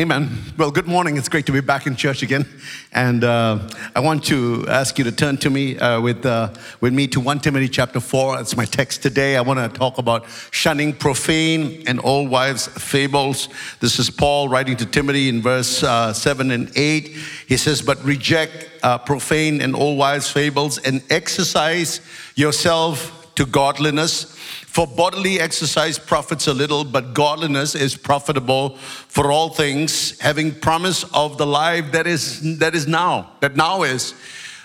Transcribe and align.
Amen. 0.00 0.30
Well, 0.56 0.70
good 0.70 0.86
morning. 0.86 1.18
It's 1.18 1.28
great 1.28 1.44
to 1.44 1.52
be 1.52 1.60
back 1.60 1.86
in 1.86 1.94
church 1.94 2.22
again. 2.22 2.46
And 2.90 3.22
uh, 3.22 3.68
I 3.94 4.00
want 4.00 4.24
to 4.24 4.64
ask 4.66 4.96
you 4.96 5.04
to 5.04 5.12
turn 5.12 5.36
to 5.36 5.50
me 5.50 5.78
uh, 5.78 6.00
with, 6.00 6.24
uh, 6.24 6.54
with 6.80 6.94
me 6.94 7.06
to 7.08 7.20
1 7.20 7.40
Timothy 7.40 7.68
chapter 7.68 8.00
4. 8.00 8.36
That's 8.36 8.56
my 8.56 8.64
text 8.64 9.02
today. 9.02 9.36
I 9.36 9.42
want 9.42 9.58
to 9.58 9.68
talk 9.78 9.98
about 9.98 10.24
shunning 10.52 10.94
profane 10.94 11.82
and 11.86 12.00
old 12.02 12.30
wives' 12.30 12.66
fables. 12.66 13.50
This 13.80 13.98
is 13.98 14.08
Paul 14.08 14.48
writing 14.48 14.78
to 14.78 14.86
Timothy 14.86 15.28
in 15.28 15.42
verse 15.42 15.82
uh, 15.82 16.14
7 16.14 16.50
and 16.50 16.72
8. 16.74 17.08
He 17.46 17.58
says, 17.58 17.82
But 17.82 18.02
reject 18.02 18.70
uh, 18.82 18.96
profane 18.96 19.60
and 19.60 19.76
old 19.76 19.98
wives' 19.98 20.30
fables 20.30 20.78
and 20.78 21.02
exercise 21.10 22.00
yourself 22.36 23.19
to 23.40 23.46
godliness 23.46 24.24
for 24.66 24.86
bodily 24.86 25.40
exercise 25.40 25.98
profits 25.98 26.46
a 26.46 26.52
little, 26.52 26.84
but 26.84 27.14
godliness 27.14 27.74
is 27.74 27.96
profitable 27.96 28.76
for 28.76 29.32
all 29.32 29.48
things, 29.48 30.20
having 30.20 30.54
promise 30.54 31.04
of 31.14 31.38
the 31.38 31.46
life 31.46 31.90
that 31.92 32.06
is 32.06 32.58
that 32.58 32.74
is 32.74 32.86
now, 32.86 33.32
that 33.40 33.56
now 33.56 33.82
is. 33.82 34.14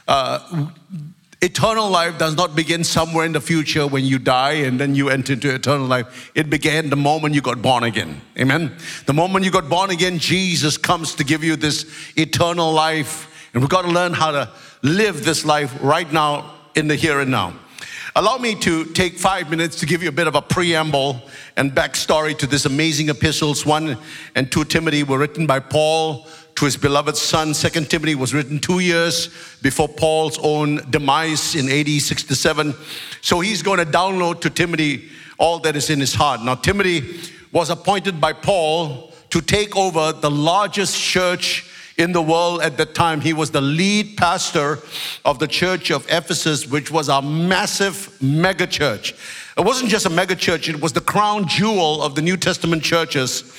Uh, 0.09 0.67
eternal 1.41 1.89
life 1.89 2.17
does 2.17 2.35
not 2.35 2.53
begin 2.53 2.83
somewhere 2.83 3.25
in 3.25 3.31
the 3.31 3.39
future 3.39 3.87
when 3.87 4.03
you 4.03 4.19
die 4.19 4.65
and 4.67 4.77
then 4.77 4.93
you 4.93 5.09
enter 5.09 5.33
into 5.33 5.55
eternal 5.55 5.87
life. 5.87 6.31
It 6.35 6.49
began 6.49 6.89
the 6.89 6.97
moment 6.97 7.33
you 7.33 7.41
got 7.41 7.61
born 7.61 7.83
again. 7.83 8.19
Amen. 8.37 8.75
The 9.05 9.13
moment 9.13 9.45
you 9.45 9.51
got 9.51 9.69
born 9.69 9.89
again, 9.89 10.19
Jesus 10.19 10.77
comes 10.77 11.15
to 11.15 11.23
give 11.23 11.45
you 11.45 11.55
this 11.55 11.85
eternal 12.17 12.73
life. 12.73 13.49
And 13.53 13.63
we've 13.63 13.69
got 13.69 13.83
to 13.83 13.91
learn 13.91 14.11
how 14.13 14.31
to 14.31 14.51
live 14.81 15.23
this 15.23 15.45
life 15.45 15.73
right 15.81 16.11
now 16.11 16.53
in 16.75 16.89
the 16.89 16.95
here 16.95 17.21
and 17.21 17.31
now. 17.31 17.53
Allow 18.17 18.37
me 18.37 18.55
to 18.61 18.85
take 18.85 19.17
five 19.17 19.49
minutes 19.49 19.77
to 19.81 19.85
give 19.85 20.01
you 20.01 20.07
a 20.07 20.13
bit 20.13 20.25
of 20.25 20.35
a 20.35 20.41
preamble 20.41 21.21
and 21.57 21.73
backstory 21.73 22.37
to 22.37 22.47
this 22.47 22.63
amazing 22.63 23.09
epistles. 23.09 23.65
One 23.65 23.97
and 24.35 24.49
two 24.49 24.63
Timothy 24.63 25.03
were 25.03 25.17
written 25.17 25.45
by 25.45 25.59
Paul 25.59 26.25
to 26.55 26.63
his 26.63 26.77
beloved 26.77 27.17
son. 27.17 27.53
Second 27.53 27.89
Timothy 27.89 28.15
was 28.15 28.33
written 28.33 28.59
two 28.59 28.79
years 28.79 29.27
before 29.61 29.89
Paul's 29.89 30.39
own 30.41 30.89
demise 30.89 31.55
in 31.55 31.69
AD 31.69 31.89
67. 31.89 32.73
So 33.19 33.41
he's 33.41 33.61
going 33.61 33.79
to 33.79 33.85
download 33.85 34.39
to 34.41 34.49
Timothy 34.49 35.09
all 35.37 35.59
that 35.59 35.75
is 35.75 35.89
in 35.89 35.99
his 35.99 36.13
heart. 36.13 36.41
Now, 36.41 36.55
Timothy 36.55 37.19
was 37.51 37.69
appointed 37.69 38.21
by 38.21 38.31
Paul 38.31 39.11
to 39.31 39.41
take 39.41 39.75
over 39.75 40.13
the 40.13 40.31
largest 40.31 40.97
church 40.97 41.64
in 41.97 42.11
the 42.11 42.21
world 42.21 42.61
at 42.61 42.77
that 42.77 42.93
time. 42.93 43.21
He 43.21 43.33
was 43.33 43.51
the 43.51 43.61
lead 43.61 44.17
pastor 44.17 44.79
of 45.23 45.39
the 45.39 45.47
church 45.47 45.91
of 45.91 46.05
Ephesus, 46.09 46.67
which 46.67 46.91
was 46.91 47.09
a 47.09 47.21
massive 47.21 48.21
mega 48.21 48.67
church. 48.67 49.13
It 49.57 49.63
wasn't 49.63 49.89
just 49.89 50.05
a 50.05 50.09
mega 50.09 50.35
church, 50.35 50.67
it 50.67 50.81
was 50.81 50.93
the 50.93 51.01
crown 51.01 51.47
jewel 51.47 52.03
of 52.03 52.15
the 52.15 52.21
New 52.21 52.37
Testament 52.37 52.83
churches. 52.83 53.55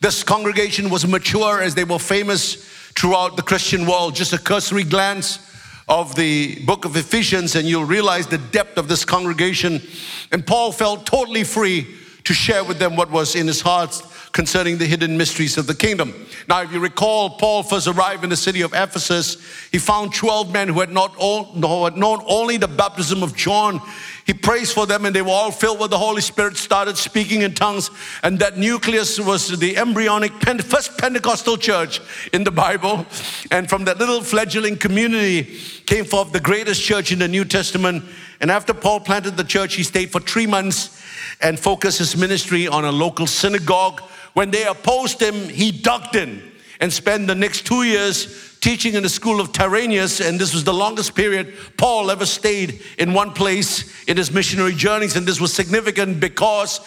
This 0.00 0.22
congregation 0.22 0.88
was 0.88 1.06
mature 1.06 1.60
as 1.60 1.74
they 1.74 1.84
were 1.84 1.98
famous 1.98 2.64
throughout 2.94 3.36
the 3.36 3.42
Christian 3.42 3.86
world. 3.86 4.14
Just 4.14 4.32
a 4.32 4.38
cursory 4.38 4.84
glance 4.84 5.46
of 5.88 6.14
the 6.14 6.64
book 6.64 6.84
of 6.84 6.96
Ephesians, 6.96 7.56
and 7.56 7.66
you'll 7.66 7.84
realize 7.84 8.28
the 8.28 8.38
depth 8.38 8.78
of 8.78 8.86
this 8.86 9.04
congregation. 9.04 9.82
And 10.30 10.46
Paul 10.46 10.70
felt 10.70 11.04
totally 11.04 11.42
free 11.42 11.86
to 12.24 12.32
share 12.32 12.62
with 12.62 12.78
them 12.78 12.94
what 12.94 13.10
was 13.10 13.34
in 13.34 13.48
his 13.48 13.60
heart 13.60 14.00
concerning 14.32 14.78
the 14.78 14.86
hidden 14.86 15.16
mysteries 15.16 15.58
of 15.58 15.66
the 15.66 15.74
kingdom. 15.74 16.14
Now, 16.48 16.62
if 16.62 16.72
you 16.72 16.80
recall, 16.80 17.30
Paul 17.30 17.62
first 17.62 17.86
arrived 17.86 18.24
in 18.24 18.30
the 18.30 18.36
city 18.36 18.62
of 18.62 18.72
Ephesus. 18.72 19.36
He 19.72 19.78
found 19.78 20.14
12 20.14 20.52
men 20.52 20.68
who 20.68 20.80
had 20.80 20.92
not 20.92 21.14
all, 21.16 21.44
who 21.44 21.84
had 21.84 21.96
known 21.96 22.22
only 22.26 22.56
the 22.56 22.68
baptism 22.68 23.22
of 23.22 23.34
John. 23.34 23.80
He 24.26 24.34
prays 24.34 24.72
for 24.72 24.86
them, 24.86 25.04
and 25.04 25.14
they 25.14 25.22
were 25.22 25.30
all 25.30 25.50
filled 25.50 25.80
with 25.80 25.90
the 25.90 25.98
Holy 25.98 26.20
Spirit, 26.20 26.56
started 26.56 26.96
speaking 26.96 27.42
in 27.42 27.54
tongues. 27.54 27.90
And 28.22 28.38
that 28.38 28.56
nucleus 28.56 29.18
was 29.18 29.58
the 29.58 29.76
embryonic 29.76 30.32
first 30.62 30.96
Pentecostal 30.98 31.56
church 31.56 32.00
in 32.32 32.44
the 32.44 32.52
Bible. 32.52 33.06
And 33.50 33.68
from 33.68 33.84
that 33.86 33.98
little 33.98 34.22
fledgling 34.22 34.76
community 34.76 35.58
came 35.86 36.04
forth 36.04 36.32
the 36.32 36.40
greatest 36.40 36.80
church 36.82 37.10
in 37.10 37.18
the 37.18 37.28
New 37.28 37.44
Testament. 37.44 38.04
And 38.40 38.50
after 38.50 38.72
Paul 38.72 39.00
planted 39.00 39.36
the 39.36 39.44
church, 39.44 39.74
he 39.74 39.82
stayed 39.82 40.10
for 40.10 40.20
three 40.20 40.46
months 40.46 41.02
and 41.40 41.58
focused 41.58 41.98
his 41.98 42.16
ministry 42.16 42.68
on 42.68 42.84
a 42.84 42.92
local 42.92 43.26
synagogue 43.26 44.02
when 44.34 44.50
they 44.50 44.64
opposed 44.64 45.20
him, 45.20 45.48
he 45.48 45.72
ducked 45.72 46.16
in 46.16 46.42
and 46.80 46.92
spent 46.92 47.26
the 47.26 47.34
next 47.34 47.66
two 47.66 47.82
years 47.82 48.56
teaching 48.60 48.94
in 48.94 49.02
the 49.02 49.08
school 49.08 49.40
of 49.40 49.52
Tyrannus, 49.52 50.20
and 50.20 50.38
this 50.38 50.52
was 50.52 50.64
the 50.64 50.74
longest 50.74 51.14
period 51.14 51.54
Paul 51.76 52.10
ever 52.10 52.26
stayed 52.26 52.82
in 52.98 53.12
one 53.12 53.32
place 53.32 54.06
in 54.06 54.16
his 54.16 54.30
missionary 54.30 54.74
journeys. 54.74 55.16
And 55.16 55.26
this 55.26 55.40
was 55.40 55.52
significant 55.52 56.20
because 56.20 56.80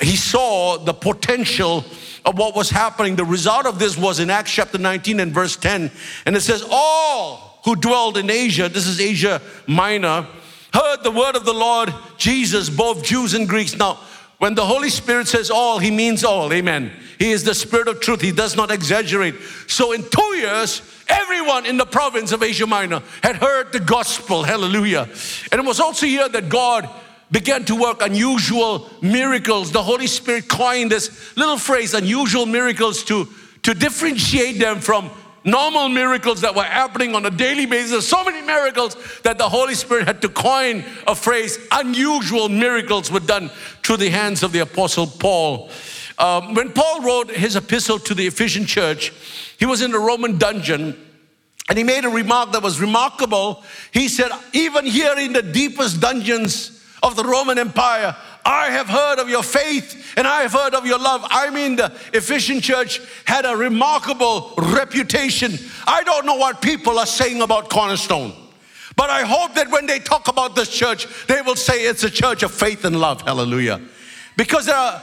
he 0.00 0.16
saw 0.16 0.78
the 0.78 0.94
potential 0.94 1.84
of 2.24 2.38
what 2.38 2.54
was 2.54 2.70
happening. 2.70 3.16
The 3.16 3.24
result 3.24 3.66
of 3.66 3.78
this 3.78 3.98
was 3.98 4.20
in 4.20 4.30
Acts 4.30 4.52
chapter 4.52 4.78
19 4.78 5.20
and 5.20 5.32
verse 5.32 5.56
10, 5.56 5.90
and 6.26 6.36
it 6.36 6.40
says, 6.40 6.64
All 6.70 7.60
who 7.64 7.76
dwelled 7.76 8.16
in 8.16 8.30
Asia, 8.30 8.68
this 8.68 8.86
is 8.86 9.00
Asia 9.00 9.40
Minor, 9.66 10.26
heard 10.72 11.02
the 11.02 11.10
word 11.10 11.36
of 11.36 11.44
the 11.44 11.52
Lord 11.52 11.92
Jesus, 12.16 12.70
both 12.70 13.04
Jews 13.04 13.34
and 13.34 13.48
Greeks. 13.48 13.76
Now, 13.76 14.00
when 14.42 14.56
the 14.56 14.66
Holy 14.66 14.88
Spirit 14.88 15.28
says 15.28 15.52
all, 15.52 15.78
He 15.78 15.92
means 15.92 16.24
all. 16.24 16.52
Amen. 16.52 16.90
He 17.20 17.30
is 17.30 17.44
the 17.44 17.54
Spirit 17.54 17.86
of 17.86 18.00
truth. 18.00 18.20
He 18.20 18.32
does 18.32 18.56
not 18.56 18.72
exaggerate. 18.72 19.36
So 19.68 19.92
in 19.92 20.02
two 20.02 20.34
years, 20.34 20.82
everyone 21.06 21.64
in 21.64 21.76
the 21.76 21.86
province 21.86 22.32
of 22.32 22.42
Asia 22.42 22.66
Minor 22.66 23.04
had 23.22 23.36
heard 23.36 23.70
the 23.70 23.78
gospel. 23.78 24.42
Hallelujah. 24.42 25.08
And 25.52 25.60
it 25.60 25.64
was 25.64 25.78
also 25.78 26.06
here 26.06 26.28
that 26.28 26.48
God 26.48 26.90
began 27.30 27.64
to 27.66 27.76
work 27.76 28.02
unusual 28.02 28.90
miracles. 29.00 29.70
The 29.70 29.84
Holy 29.84 30.08
Spirit 30.08 30.48
coined 30.48 30.90
this 30.90 31.36
little 31.36 31.56
phrase, 31.56 31.94
unusual 31.94 32.44
miracles, 32.44 33.04
to, 33.04 33.28
to 33.62 33.74
differentiate 33.74 34.58
them 34.58 34.80
from 34.80 35.08
normal 35.44 35.88
miracles 35.88 36.40
that 36.42 36.54
were 36.54 36.62
happening 36.62 37.14
on 37.14 37.26
a 37.26 37.30
daily 37.30 37.66
basis. 37.66 38.08
So 38.08 38.24
many 38.24 38.42
miracles 38.42 38.96
that 39.22 39.38
the 39.38 39.48
Holy 39.48 39.74
Spirit 39.74 40.06
had 40.06 40.22
to 40.22 40.28
coin 40.28 40.84
a 41.06 41.14
phrase. 41.14 41.58
Unusual 41.72 42.48
miracles 42.48 43.10
were 43.10 43.20
done 43.20 43.50
through 43.82 43.98
the 43.98 44.10
hands 44.10 44.42
of 44.42 44.52
the 44.52 44.60
Apostle 44.60 45.06
Paul. 45.06 45.70
Um, 46.18 46.54
when 46.54 46.72
Paul 46.72 47.02
wrote 47.02 47.30
his 47.30 47.56
epistle 47.56 47.98
to 48.00 48.14
the 48.14 48.26
Ephesian 48.26 48.66
church, 48.66 49.12
he 49.58 49.66
was 49.66 49.82
in 49.82 49.94
a 49.94 49.98
Roman 49.98 50.38
dungeon. 50.38 50.96
And 51.68 51.78
he 51.78 51.84
made 51.84 52.04
a 52.04 52.08
remark 52.08 52.52
that 52.52 52.62
was 52.62 52.80
remarkable. 52.80 53.62
He 53.92 54.08
said, 54.08 54.30
Even 54.52 54.84
here 54.84 55.14
in 55.16 55.32
the 55.32 55.42
deepest 55.42 56.00
dungeons 56.00 56.82
of 57.02 57.16
the 57.16 57.24
Roman 57.24 57.58
Empire, 57.58 58.16
I 58.44 58.70
have 58.70 58.88
heard 58.88 59.18
of 59.18 59.28
your 59.28 59.42
faith 59.42 60.14
and 60.16 60.26
I 60.26 60.42
have 60.42 60.52
heard 60.52 60.74
of 60.74 60.86
your 60.86 60.98
love. 60.98 61.24
I 61.24 61.50
mean, 61.50 61.76
the 61.76 61.92
Ephesian 62.12 62.60
church 62.60 63.00
had 63.24 63.44
a 63.44 63.56
remarkable 63.56 64.52
reputation. 64.56 65.58
I 65.86 66.02
don't 66.02 66.26
know 66.26 66.36
what 66.36 66.60
people 66.60 66.98
are 66.98 67.06
saying 67.06 67.42
about 67.42 67.70
Cornerstone, 67.70 68.32
but 68.96 69.10
I 69.10 69.22
hope 69.22 69.54
that 69.54 69.70
when 69.70 69.86
they 69.86 69.98
talk 69.98 70.28
about 70.28 70.56
this 70.56 70.68
church, 70.68 71.06
they 71.26 71.40
will 71.42 71.56
say 71.56 71.84
it's 71.86 72.04
a 72.04 72.10
church 72.10 72.42
of 72.42 72.52
faith 72.52 72.84
and 72.84 73.00
love. 73.00 73.22
Hallelujah. 73.22 73.80
Because 74.36 74.66
there 74.66 74.76
are 74.76 75.02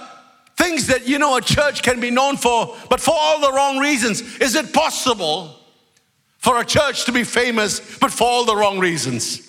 things 0.57 0.87
that, 0.87 1.07
you 1.07 1.19
know, 1.19 1.37
a 1.37 1.41
church 1.41 1.81
can 1.81 1.99
be 1.99 2.11
known 2.11 2.35
for, 2.35 2.75
but 2.89 2.99
for 2.99 3.13
all 3.17 3.39
the 3.39 3.51
wrong 3.51 3.77
reasons. 3.77 4.21
Is 4.37 4.55
it 4.55 4.73
possible 4.73 5.55
for 6.37 6.59
a 6.59 6.65
church 6.65 7.05
to 7.05 7.11
be 7.11 7.23
famous, 7.23 7.97
but 7.99 8.11
for 8.11 8.25
all 8.25 8.45
the 8.45 8.55
wrong 8.55 8.79
reasons? 8.79 9.48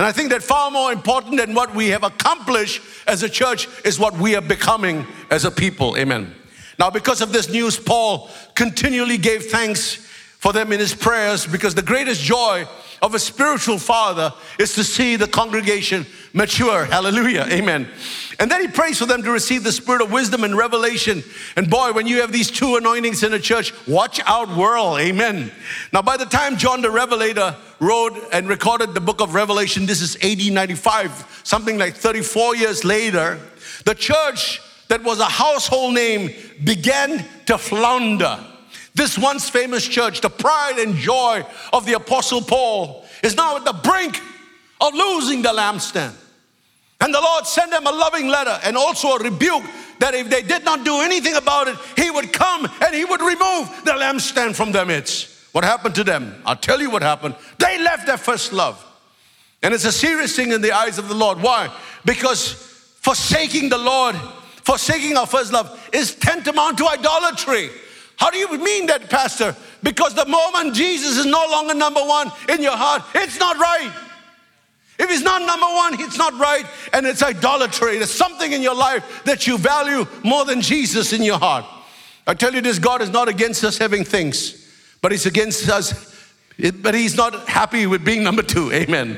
And 0.00 0.06
I 0.06 0.12
think 0.12 0.30
that 0.30 0.42
far 0.42 0.70
more 0.70 0.90
important 0.94 1.36
than 1.36 1.52
what 1.52 1.74
we 1.74 1.88
have 1.88 2.04
accomplished 2.04 2.80
as 3.06 3.22
a 3.22 3.28
church 3.28 3.68
is 3.84 3.98
what 3.98 4.16
we 4.16 4.34
are 4.34 4.40
becoming 4.40 5.06
as 5.30 5.44
a 5.44 5.50
people. 5.50 5.94
Amen. 5.98 6.34
Now, 6.78 6.88
because 6.88 7.20
of 7.20 7.32
this 7.34 7.50
news, 7.50 7.78
Paul 7.78 8.30
continually 8.54 9.18
gave 9.18 9.48
thanks 9.50 9.96
for 10.38 10.54
them 10.54 10.72
in 10.72 10.80
his 10.80 10.94
prayers 10.94 11.46
because 11.46 11.74
the 11.74 11.82
greatest 11.82 12.22
joy 12.22 12.66
of 13.02 13.14
a 13.14 13.18
spiritual 13.18 13.78
father 13.78 14.32
is 14.58 14.74
to 14.74 14.84
see 14.84 15.16
the 15.16 15.26
congregation 15.26 16.06
mature. 16.32 16.84
Hallelujah. 16.84 17.46
Amen. 17.50 17.88
And 18.38 18.50
then 18.50 18.60
he 18.60 18.68
prays 18.68 18.98
for 18.98 19.06
them 19.06 19.22
to 19.22 19.30
receive 19.30 19.64
the 19.64 19.72
spirit 19.72 20.02
of 20.02 20.12
wisdom 20.12 20.44
and 20.44 20.56
revelation. 20.56 21.22
And 21.56 21.68
boy, 21.68 21.92
when 21.92 22.06
you 22.06 22.20
have 22.20 22.32
these 22.32 22.50
two 22.50 22.76
anointings 22.76 23.22
in 23.22 23.32
a 23.34 23.38
church, 23.38 23.72
watch 23.86 24.20
out, 24.24 24.54
world. 24.56 24.98
Amen. 24.98 25.50
Now, 25.92 26.02
by 26.02 26.16
the 26.16 26.24
time 26.24 26.56
John 26.56 26.82
the 26.82 26.90
Revelator 26.90 27.56
wrote 27.80 28.16
and 28.32 28.48
recorded 28.48 28.94
the 28.94 29.00
book 29.00 29.20
of 29.20 29.34
Revelation, 29.34 29.86
this 29.86 30.00
is 30.00 30.16
AD 30.22 30.52
95, 30.52 31.42
something 31.44 31.78
like 31.78 31.94
34 31.94 32.56
years 32.56 32.84
later, 32.84 33.38
the 33.84 33.94
church 33.94 34.60
that 34.88 35.02
was 35.02 35.20
a 35.20 35.24
household 35.24 35.94
name 35.94 36.34
began 36.64 37.24
to 37.46 37.56
flounder. 37.56 38.44
This 38.94 39.16
once 39.16 39.48
famous 39.48 39.86
church, 39.86 40.20
the 40.20 40.30
pride 40.30 40.78
and 40.78 40.94
joy 40.94 41.44
of 41.72 41.86
the 41.86 41.94
Apostle 41.94 42.42
Paul, 42.42 43.04
is 43.22 43.36
now 43.36 43.56
at 43.56 43.64
the 43.64 43.72
brink 43.72 44.20
of 44.80 44.94
losing 44.94 45.42
the 45.42 45.50
lampstand. 45.50 46.14
And 47.00 47.14
the 47.14 47.20
Lord 47.20 47.46
sent 47.46 47.70
them 47.70 47.86
a 47.86 47.90
loving 47.90 48.28
letter 48.28 48.58
and 48.62 48.76
also 48.76 49.08
a 49.08 49.18
rebuke 49.18 49.64
that 50.00 50.14
if 50.14 50.28
they 50.28 50.42
did 50.42 50.64
not 50.64 50.84
do 50.84 51.00
anything 51.00 51.34
about 51.34 51.68
it, 51.68 51.76
He 51.96 52.10
would 52.10 52.32
come 52.32 52.68
and 52.84 52.94
He 52.94 53.04
would 53.04 53.20
remove 53.20 53.68
the 53.84 53.92
lampstand 53.92 54.54
from 54.54 54.72
their 54.72 54.84
midst. 54.84 55.28
What 55.52 55.64
happened 55.64 55.94
to 55.96 56.04
them? 56.04 56.40
I'll 56.44 56.56
tell 56.56 56.80
you 56.80 56.90
what 56.90 57.02
happened. 57.02 57.36
They 57.58 57.82
left 57.82 58.06
their 58.06 58.18
first 58.18 58.52
love. 58.52 58.86
And 59.62 59.74
it's 59.74 59.84
a 59.84 59.92
serious 59.92 60.36
thing 60.36 60.52
in 60.52 60.62
the 60.62 60.72
eyes 60.72 60.98
of 60.98 61.08
the 61.08 61.14
Lord. 61.14 61.40
Why? 61.40 61.74
Because 62.04 62.52
forsaking 63.00 63.68
the 63.68 63.78
Lord, 63.78 64.16
forsaking 64.64 65.16
our 65.16 65.26
first 65.26 65.52
love, 65.52 65.88
is 65.92 66.14
tantamount 66.14 66.78
to 66.78 66.86
idolatry. 66.86 67.70
How 68.20 68.28
do 68.28 68.36
you 68.36 68.58
mean 68.58 68.84
that, 68.86 69.08
Pastor? 69.08 69.56
Because 69.82 70.12
the 70.12 70.26
moment 70.26 70.74
Jesus 70.74 71.16
is 71.16 71.24
no 71.24 71.42
longer 71.50 71.72
number 71.72 72.00
one 72.00 72.30
in 72.50 72.62
your 72.62 72.76
heart, 72.76 73.02
it's 73.14 73.40
not 73.40 73.56
right. 73.56 73.90
If 74.98 75.08
he's 75.08 75.22
not 75.22 75.40
number 75.40 75.64
one, 75.64 75.98
it's 76.06 76.18
not 76.18 76.38
right, 76.38 76.66
and 76.92 77.06
it's 77.06 77.22
idolatry. 77.22 77.96
There's 77.96 78.12
something 78.12 78.52
in 78.52 78.60
your 78.60 78.74
life 78.74 79.24
that 79.24 79.46
you 79.46 79.56
value 79.56 80.06
more 80.22 80.44
than 80.44 80.60
Jesus 80.60 81.14
in 81.14 81.22
your 81.22 81.38
heart. 81.38 81.64
I 82.26 82.34
tell 82.34 82.54
you 82.54 82.60
this 82.60 82.78
God 82.78 83.00
is 83.00 83.08
not 83.08 83.28
against 83.28 83.64
us 83.64 83.78
having 83.78 84.04
things, 84.04 84.70
but 85.00 85.12
He's 85.12 85.24
against 85.24 85.70
us, 85.70 86.30
but 86.82 86.94
He's 86.94 87.16
not 87.16 87.48
happy 87.48 87.86
with 87.86 88.04
being 88.04 88.22
number 88.22 88.42
two. 88.42 88.70
Amen. 88.70 89.16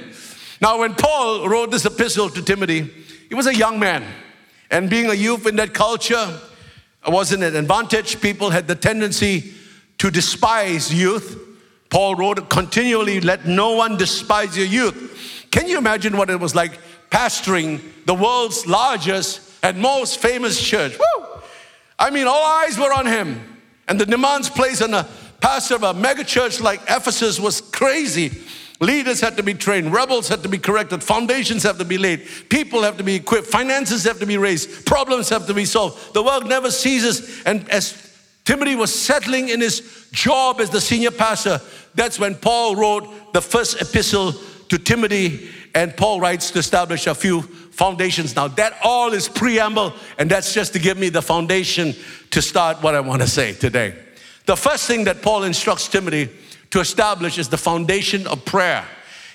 Now, 0.61 0.79
when 0.79 0.95
Paul 0.95 1.49
wrote 1.49 1.73
this 1.73 1.85
epistle 1.85 2.31
to 2.31 2.41
Timothy, 2.41 2.89
he 3.29 3.35
was 3.35 3.49
a 3.49 3.55
young 3.55 3.81
man, 3.81 4.05
and 4.71 4.89
being 4.89 5.11
a 5.11 5.15
youth 5.15 5.45
in 5.49 5.57
that 5.57 5.75
culture 5.75 6.39
wasn't 7.11 7.43
an 7.43 7.57
advantage. 7.57 8.21
People 8.21 8.51
had 8.51 8.69
the 8.69 8.75
tendency 8.75 9.55
to 9.99 10.11
despise 10.11 10.93
youth. 10.95 11.39
Paul 11.91 12.15
wrote 12.15 12.49
continually, 12.49 13.21
Let 13.21 13.47
no 13.47 13.73
one 13.73 13.97
despise 13.97 14.57
your 14.57 14.67
youth. 14.67 15.47
Can 15.51 15.69
you 15.69 15.79
imagine 15.79 16.17
what 16.17 16.31
it 16.31 16.41
was 16.41 16.55
like 16.55 16.79
pastoring 17.11 17.81
the 18.07 18.15
world's 18.15 18.67
largest 18.67 19.41
and 19.63 19.79
most 19.79 20.19
famous 20.19 20.61
church? 20.61 20.97
Woo! 20.99 21.27
I 21.99 22.11
mean, 22.11 22.27
all 22.27 22.45
eyes 22.45 22.79
were 22.79 22.93
on 22.93 23.07
him. 23.07 23.61
And 23.89 24.01
the 24.01 24.07
demands 24.07 24.49
placed 24.49 24.83
on 24.83 24.95
a 24.95 25.07
pastor 25.41 25.75
of 25.75 25.83
a 25.83 25.93
mega 25.93 26.25
church 26.25 26.61
like 26.61 26.81
Ephesus 26.89 27.39
was 27.39 27.61
crazy. 27.61 28.33
Leaders 28.83 29.21
had 29.21 29.37
to 29.37 29.45
be 29.45 29.55
trained, 29.55 29.93
rebels 29.93 30.27
had 30.27 30.43
to 30.43 30.49
be 30.49 30.59
corrected, 30.59 31.05
foundations 31.05 31.63
have 31.63 31.79
to 31.79 31.85
be 31.85 31.97
laid, 31.97 32.27
people 32.49 32.83
have 32.83 32.97
to 32.97 33.05
be 33.05 33.15
equipped, 33.15 33.47
finances 33.47 34.03
have 34.03 34.19
to 34.19 34.27
be 34.27 34.37
raised, 34.37 34.85
problems 34.85 35.29
have 35.29 35.47
to 35.47 35.55
be 35.55 35.65
solved. 35.65 36.13
The 36.15 36.23
work 36.23 36.47
never 36.47 36.69
ceases. 36.69 37.45
And 37.47 37.71
as 37.71 38.13
Timothy 38.45 38.75
was 38.75 38.93
settling 38.93 39.51
in 39.51 39.61
his 39.61 40.09
job 40.11 40.61
as 40.61 40.69
the 40.69 40.81
senior 40.81 41.13
pastor, 41.13 41.61
that's 41.95 42.19
when 42.19 42.35
Paul 42.35 42.75
wrote 42.75 43.33
the 43.33 43.41
first 43.41 43.81
epistle 43.81 44.33
to 44.69 44.79
Timothy, 44.79 45.49
and 45.77 45.97
Paul 45.97 46.21
writes 46.21 46.51
to 46.51 46.59
establish 46.59 47.07
a 47.07 47.15
few 47.15 47.43
foundations. 47.43 48.35
Now, 48.35 48.49
that 48.49 48.77
all 48.83 49.13
is 49.13 49.29
preamble, 49.29 49.93
and 50.19 50.29
that's 50.29 50.53
just 50.53 50.73
to 50.73 50.81
give 50.81 50.99
me 50.99 51.09
the 51.09 51.23
foundation 51.23 51.95
to 52.33 52.43
start 52.43 52.83
what 52.83 52.97
I 52.97 53.01
want 53.01 53.23
to 53.23 53.29
say 53.29 53.53
today. 53.53 53.95
The 54.47 54.57
first 54.57 54.89
thing 54.89 55.05
that 55.05 55.23
Paul 55.23 55.45
instructs 55.45 55.87
Timothy 55.87 56.31
to 56.73 56.81
establish 56.81 57.39
is 57.39 57.49
the 57.49 57.59
foundation 57.59 58.27
of 58.27 58.45
prayer. 58.45 58.85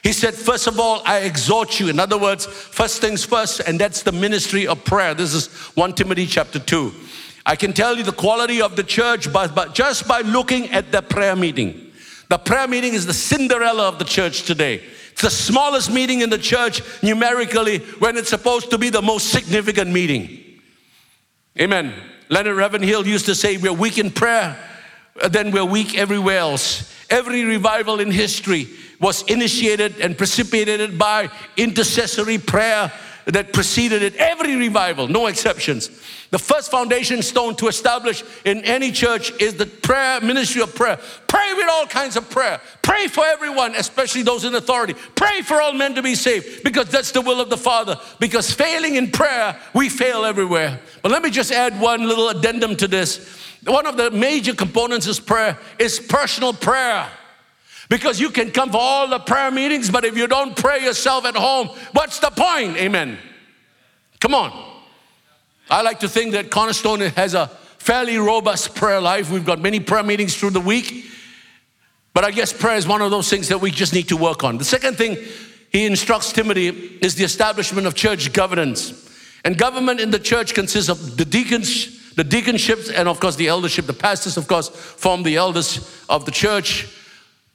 He 0.04 0.12
said, 0.12 0.34
First 0.34 0.68
of 0.68 0.80
all, 0.80 1.02
I 1.06 1.20
exhort 1.20 1.80
you. 1.80 1.88
In 1.88 2.00
other 2.00 2.18
words, 2.18 2.46
first 2.46 3.00
things 3.00 3.24
first, 3.24 3.62
and 3.62 3.80
that's 3.80 4.04
the 4.04 4.12
ministry 4.12 4.68
of 4.68 4.84
prayer. 4.84 5.14
This 5.14 5.34
is 5.34 5.48
1 5.76 5.94
Timothy 5.94 6.26
chapter 6.26 6.60
2. 6.60 6.94
I 7.46 7.56
can 7.56 7.74
tell 7.74 7.96
you 7.96 8.04
the 8.04 8.12
quality 8.12 8.62
of 8.62 8.76
the 8.76 8.84
church 8.84 9.32
but, 9.32 9.56
but 9.56 9.74
just 9.74 10.08
by 10.08 10.22
looking 10.22 10.70
at 10.72 10.92
the 10.92 11.02
prayer 11.02 11.36
meeting. 11.36 11.92
The 12.30 12.38
prayer 12.38 12.68
meeting 12.68 12.94
is 12.94 13.06
the 13.06 13.14
Cinderella 13.14 13.88
of 13.88 14.00
the 14.00 14.06
church 14.06 14.44
today. 14.44 14.84
It's 15.14 15.22
the 15.22 15.30
smallest 15.30 15.92
meeting 15.92 16.22
in 16.22 16.30
the 16.30 16.38
church 16.38 16.82
numerically 17.02 17.80
when 18.00 18.18
it's 18.18 18.30
supposed 18.30 18.70
to 18.72 18.78
be 18.78 18.90
the 18.90 19.02
most 19.02 19.30
significant 19.30 19.92
meeting. 19.92 20.60
Amen. 21.60 21.94
Leonard 22.30 22.58
Ravenhill 22.58 23.08
used 23.08 23.26
to 23.28 23.36
say, 23.36 23.58
We're 23.58 23.74
weak 23.74 23.98
in 23.98 24.12
prayer, 24.12 24.58
then 25.30 25.52
we're 25.52 25.66
weak 25.66 25.98
everywhere 25.98 26.40
else. 26.40 26.94
Every 27.10 27.44
revival 27.44 28.00
in 28.00 28.12
history 28.12 28.68
was 29.00 29.24
initiated 29.24 30.00
and 30.00 30.18
precipitated 30.18 30.98
by 30.98 31.30
intercessory 31.56 32.38
prayer 32.38 32.92
that 33.28 33.52
preceded 33.52 34.02
it. 34.02 34.16
Every 34.16 34.56
revival, 34.56 35.08
no 35.08 35.28
exceptions. 35.28 35.90
The 36.30 36.40
first 36.40 36.72
foundation 36.72 37.22
stone 37.22 37.56
to 37.58 37.68
establish 37.68 38.24
in 38.46 38.64
any 38.64 38.92
church 38.92 39.32
is 39.42 39.56
the 39.56 39.66
prayer, 39.66 40.20
ministry 40.22 40.62
of 40.62 40.74
prayer. 40.76 40.98
Pray 41.28 41.54
with 41.56 41.68
all 41.70 41.86
kinds 41.88 42.16
of 42.16 42.30
prayer. 42.30 42.60
Pray 42.82 43.08
for 43.08 43.26
everyone, 43.26 43.76
especially 43.76 44.24
those 44.24 44.44
in 44.44 44.56
authority. 44.56 44.94
Pray 45.16 45.42
for 45.42 45.62
all 45.62 45.74
men 45.74 45.96
to 45.96 46.02
be 46.02 46.16
saved 46.16 46.64
because 46.64 46.90
that's 46.90 47.12
the 47.12 47.22
will 47.22 47.40
of 47.40 47.50
the 47.50 47.58
Father. 47.58 47.98
Because 48.20 48.52
failing 48.52 48.96
in 48.96 49.12
prayer, 49.12 49.58
we 49.74 49.90
fail 49.90 50.26
everywhere. 50.26 50.80
But 51.02 51.12
let 51.12 51.22
me 51.22 51.30
just 51.30 51.52
add 51.52 51.80
one 51.80 52.08
little 52.08 52.30
addendum 52.30 52.76
to 52.78 52.88
this. 52.88 53.47
One 53.66 53.86
of 53.86 53.98
the 53.98 54.12
major 54.12 54.54
components 54.54 55.08
is 55.08 55.20
prayer 55.20 55.58
is 55.80 56.00
personal 56.00 56.54
prayer. 56.54 57.10
Because 57.90 58.20
you 58.20 58.30
can 58.32 58.52
come 58.52 58.70
for 58.72 58.80
all 58.80 59.08
the 59.08 59.20
prayer 59.20 59.50
meetings, 59.50 59.90
but 59.90 60.04
if 60.04 60.18
you 60.18 60.28
don't 60.28 60.56
pray 60.56 60.84
yourself 60.84 61.26
at 61.26 61.36
home, 61.36 61.70
what's 61.94 62.20
the 62.20 62.30
point? 62.30 62.76
Amen. 62.76 63.18
Come 64.20 64.34
on. 64.34 64.52
I 65.70 65.82
like 65.82 66.00
to 66.00 66.10
think 66.10 66.34
that 66.34 66.52
Cornerstone 66.52 67.00
has 67.00 67.34
a 67.34 67.48
fairly 67.78 68.18
robust 68.18 68.76
prayer 68.76 69.00
life. 69.00 69.32
We've 69.32 69.46
got 69.46 69.60
many 69.60 69.80
prayer 69.80 70.04
meetings 70.04 70.36
through 70.36 70.50
the 70.52 70.62
week. 70.62 71.06
But 72.14 72.26
I 72.26 72.32
guess 72.32 72.52
prayer 72.52 72.76
is 72.76 72.88
one 72.88 73.02
of 73.02 73.12
those 73.12 73.30
things 73.30 73.48
that 73.50 73.62
we 73.62 73.72
just 73.72 73.94
need 73.94 74.10
to 74.10 74.18
work 74.18 74.44
on. 74.44 74.58
The 74.58 74.66
second 74.66 74.98
thing 74.98 75.18
he 75.72 75.86
instructs 75.86 76.34
Timothy 76.34 76.70
is 77.02 77.16
the 77.16 77.24
establishment 77.24 77.88
of 77.88 77.96
church 77.96 78.34
governance. 78.34 79.08
And 79.46 79.58
government 79.58 80.00
in 80.00 80.12
the 80.12 80.20
church 80.20 80.54
consists 80.54 80.90
of 80.90 81.16
the 81.16 81.26
deacons, 81.26 82.07
the 82.18 82.24
deaconships, 82.24 82.92
and 82.94 83.08
of 83.08 83.20
course 83.20 83.36
the 83.36 83.48
eldership. 83.48 83.86
The 83.86 83.94
pastors, 83.94 84.38
of 84.38 84.48
course, 84.48 84.70
form 84.70 85.22
the 85.22 85.38
elders 85.38 86.04
of 86.10 86.26
the 86.26 86.32
church. 86.32 86.88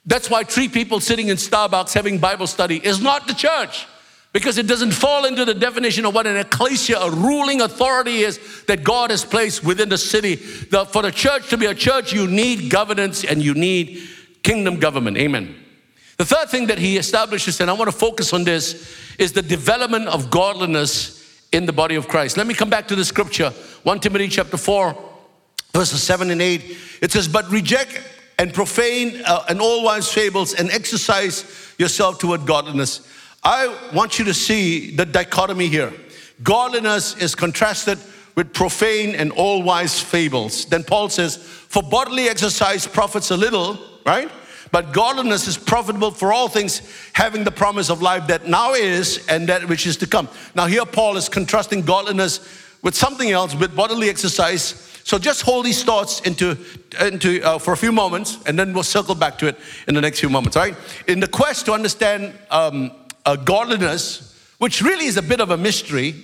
That's 0.07 0.31
why 0.31 0.45
three 0.45 0.69
people 0.69 1.01
sitting 1.01 1.29
in 1.29 1.37
Starbucks 1.37 1.93
having 1.93 2.19
Bible 2.19 2.47
study 2.47 2.77
is 2.77 3.03
not 3.03 3.27
the 3.27 3.35
church 3.35 3.87
because 4.33 4.59
it 4.59 4.69
doesn't 4.69 4.93
fall 4.93 5.25
into 5.25 5.45
the 5.45 5.53
definition 5.53 6.07
of 6.07 6.15
what 6.15 6.29
an 6.29 6.37
ecclesia, 6.37 6.97
a 6.99 7.11
ruling 7.11 7.61
authority 7.61 8.21
is 8.21 8.65
that 8.67 8.85
God 8.85 9.11
has 9.11 9.25
placed 9.25 9.65
within 9.65 9.89
the 9.89 9.99
city. 9.99 10.37
The, 10.37 10.87
for 10.87 11.03
the 11.03 11.11
church 11.11 11.51
to 11.51 11.59
be 11.59 11.67
a 11.67 11.75
church, 11.75 12.13
you 12.13 12.29
need 12.29 12.71
governance 12.71 13.25
and 13.25 13.43
you 13.43 13.55
need 13.55 14.01
kingdom 14.45 14.79
government. 14.79 15.19
Amen. 15.19 15.57
The 16.19 16.25
third 16.25 16.51
thing 16.51 16.69
that 16.69 16.79
he 16.79 16.99
establishes, 16.99 17.61
and 17.61 17.69
I 17.69 17.73
want 17.73 17.91
to 17.91 17.97
focus 17.97 18.33
on 18.33 18.45
this, 18.45 18.97
is 19.19 19.33
the 19.33 19.43
development 19.43 20.07
of 20.07 20.31
godliness 20.31 21.22
in 21.53 21.67
the 21.67 21.73
body 21.73 21.95
of 21.95 22.09
Christ. 22.09 22.37
Let 22.37 22.47
me 22.47 22.55
come 22.55 22.71
back 22.71 22.89
to 22.89 22.97
the 22.97 23.05
scripture 23.05 23.51
1 23.85 24.01
Timothy 24.01 24.29
chapter 24.29 24.57
4, 24.57 24.97
verses 25.73 26.03
7 26.03 26.31
and 26.31 26.43
8. 26.43 26.77
It 27.03 27.13
says, 27.13 27.29
But 27.29 27.49
reject 27.51 28.01
and 28.39 28.53
profane 28.53 29.23
uh, 29.25 29.45
and 29.49 29.61
all 29.61 29.85
wise 29.85 30.13
fables 30.13 30.55
and 30.55 30.71
exercise 30.71 31.75
yourself 31.79 32.19
toward 32.19 32.47
godliness 32.47 33.09
I 33.43 33.77
want 33.93 34.19
you 34.19 34.25
to 34.27 34.35
see 34.35 34.95
the 34.95 35.05
dichotomy 35.05 35.67
here. 35.67 35.93
Godliness 36.43 37.17
is 37.17 37.35
contrasted 37.35 37.99
with 38.37 38.55
profane 38.55 39.15
and 39.15 39.33
all 39.33 39.63
wise 39.63 40.01
fables. 40.01 40.65
Then 40.67 40.85
Paul 40.85 41.09
says, 41.09 41.37
For 41.37 41.83
bodily 41.83 42.29
exercise 42.29 42.87
profits 42.87 43.31
a 43.31 43.37
little, 43.37 43.79
right? 44.07 44.31
But 44.73 44.93
godliness 44.93 45.47
is 45.47 45.59
profitable 45.59 46.11
for 46.11 46.33
all 46.33 46.49
things, 46.49 46.81
having 47.13 47.45
the 47.45 47.53
promise 47.53 47.91
of 47.91 48.01
life 48.01 48.27
that 48.29 48.49
now 48.49 48.73
is 48.73 49.25
and 49.29 49.49
that 49.49 49.69
which 49.69 49.87
is 49.87 49.99
to 49.99 50.07
come. 50.07 50.29
Now, 50.55 50.67
here 50.67 50.87
Paul 50.87 51.17
is 51.19 51.29
contrasting 51.29 51.83
godliness 51.83 52.41
with 52.81 52.95
something 52.95 53.31
else, 53.31 53.55
with 53.55 53.77
bodily 53.77 54.09
exercise. 54.09 54.89
So 55.05 55.19
just 55.19 55.43
hold 55.43 55.67
these 55.67 55.85
thoughts 55.85 56.21
into, 56.23 56.57
into 57.01 57.43
uh, 57.43 57.59
for 57.59 57.75
a 57.75 57.77
few 57.77 57.93
moments, 57.93 58.39
and 58.47 58.59
then 58.59 58.73
we'll 58.73 58.83
circle 58.83 59.15
back 59.15 59.37
to 59.39 59.47
it 59.47 59.59
in 59.87 59.95
the 59.95 60.01
next 60.01 60.21
few 60.21 60.31
moments, 60.31 60.57
right? 60.57 60.75
In 61.07 61.21
the 61.21 61.29
quest 61.29 61.67
to 61.67 61.73
understand 61.73 62.33
um, 62.51 62.93
uh, 63.27 63.37
godliness, 63.37 64.41
which 64.57 64.81
really 64.81 65.05
is 65.05 65.19
a 65.19 65.23
bit 65.23 65.41
of 65.41 65.51
a 65.51 65.57
mystery, 65.57 66.15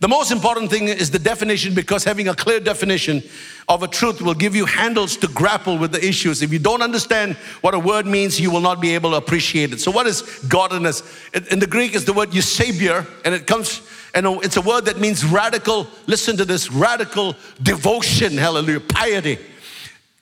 the 0.00 0.08
most 0.08 0.32
important 0.32 0.70
thing 0.70 0.88
is 0.88 1.10
the 1.10 1.18
definition 1.18 1.74
because 1.74 2.04
having 2.04 2.28
a 2.28 2.34
clear 2.34 2.58
definition 2.58 3.22
of 3.68 3.82
a 3.82 3.88
truth 3.88 4.22
will 4.22 4.34
give 4.34 4.56
you 4.56 4.64
handles 4.64 5.14
to 5.18 5.28
grapple 5.28 5.76
with 5.76 5.92
the 5.92 6.02
issues. 6.02 6.40
If 6.40 6.54
you 6.54 6.58
don't 6.58 6.80
understand 6.80 7.34
what 7.60 7.74
a 7.74 7.78
word 7.78 8.06
means, 8.06 8.40
you 8.40 8.50
will 8.50 8.62
not 8.62 8.80
be 8.80 8.94
able 8.94 9.10
to 9.10 9.16
appreciate 9.16 9.74
it. 9.74 9.80
So, 9.80 9.90
what 9.90 10.06
is 10.06 10.22
godliness? 10.48 11.02
In 11.50 11.58
the 11.58 11.66
Greek, 11.66 11.94
is 11.94 12.06
the 12.06 12.14
word 12.14 12.30
eusebeia, 12.30 13.06
and 13.26 13.34
it 13.34 13.46
comes, 13.46 13.82
and 14.14 14.26
it's 14.42 14.56
a 14.56 14.62
word 14.62 14.86
that 14.86 14.98
means 14.98 15.22
radical. 15.22 15.86
Listen 16.06 16.34
to 16.38 16.46
this 16.46 16.72
radical 16.72 17.36
devotion, 17.62 18.38
hallelujah, 18.38 18.80
piety. 18.80 19.38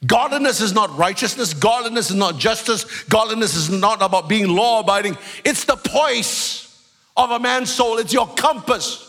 Godliness 0.04 0.60
is 0.60 0.72
not 0.72 0.96
righteousness. 0.98 1.54
Godliness 1.54 2.10
is 2.10 2.16
not 2.16 2.36
justice. 2.36 3.04
Godliness 3.04 3.54
is 3.54 3.70
not 3.70 4.02
about 4.02 4.28
being 4.28 4.48
law 4.48 4.80
abiding. 4.80 5.16
It's 5.44 5.64
the 5.64 5.76
poise 5.76 6.64
of 7.16 7.30
a 7.30 7.38
man's 7.38 7.72
soul, 7.72 7.98
it's 7.98 8.12
your 8.12 8.26
compass. 8.26 9.07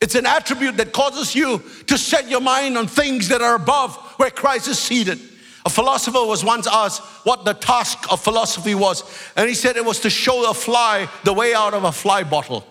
It's 0.00 0.14
an 0.14 0.26
attribute 0.26 0.76
that 0.76 0.92
causes 0.92 1.34
you 1.34 1.62
to 1.86 1.96
set 1.96 2.28
your 2.28 2.40
mind 2.40 2.76
on 2.76 2.86
things 2.86 3.28
that 3.28 3.40
are 3.40 3.54
above 3.54 3.96
where 4.18 4.30
Christ 4.30 4.68
is 4.68 4.78
seated. 4.78 5.18
A 5.64 5.70
philosopher 5.70 6.24
was 6.24 6.44
once 6.44 6.66
asked 6.66 7.02
what 7.24 7.44
the 7.44 7.54
task 7.54 8.12
of 8.12 8.20
philosophy 8.20 8.74
was, 8.74 9.02
and 9.36 9.48
he 9.48 9.54
said 9.54 9.76
it 9.76 9.84
was 9.84 10.00
to 10.00 10.10
show 10.10 10.48
a 10.48 10.54
fly 10.54 11.08
the 11.24 11.32
way 11.32 11.54
out 11.54 11.74
of 11.74 11.84
a 11.84 11.92
fly 11.92 12.22
bottle. 12.22 12.64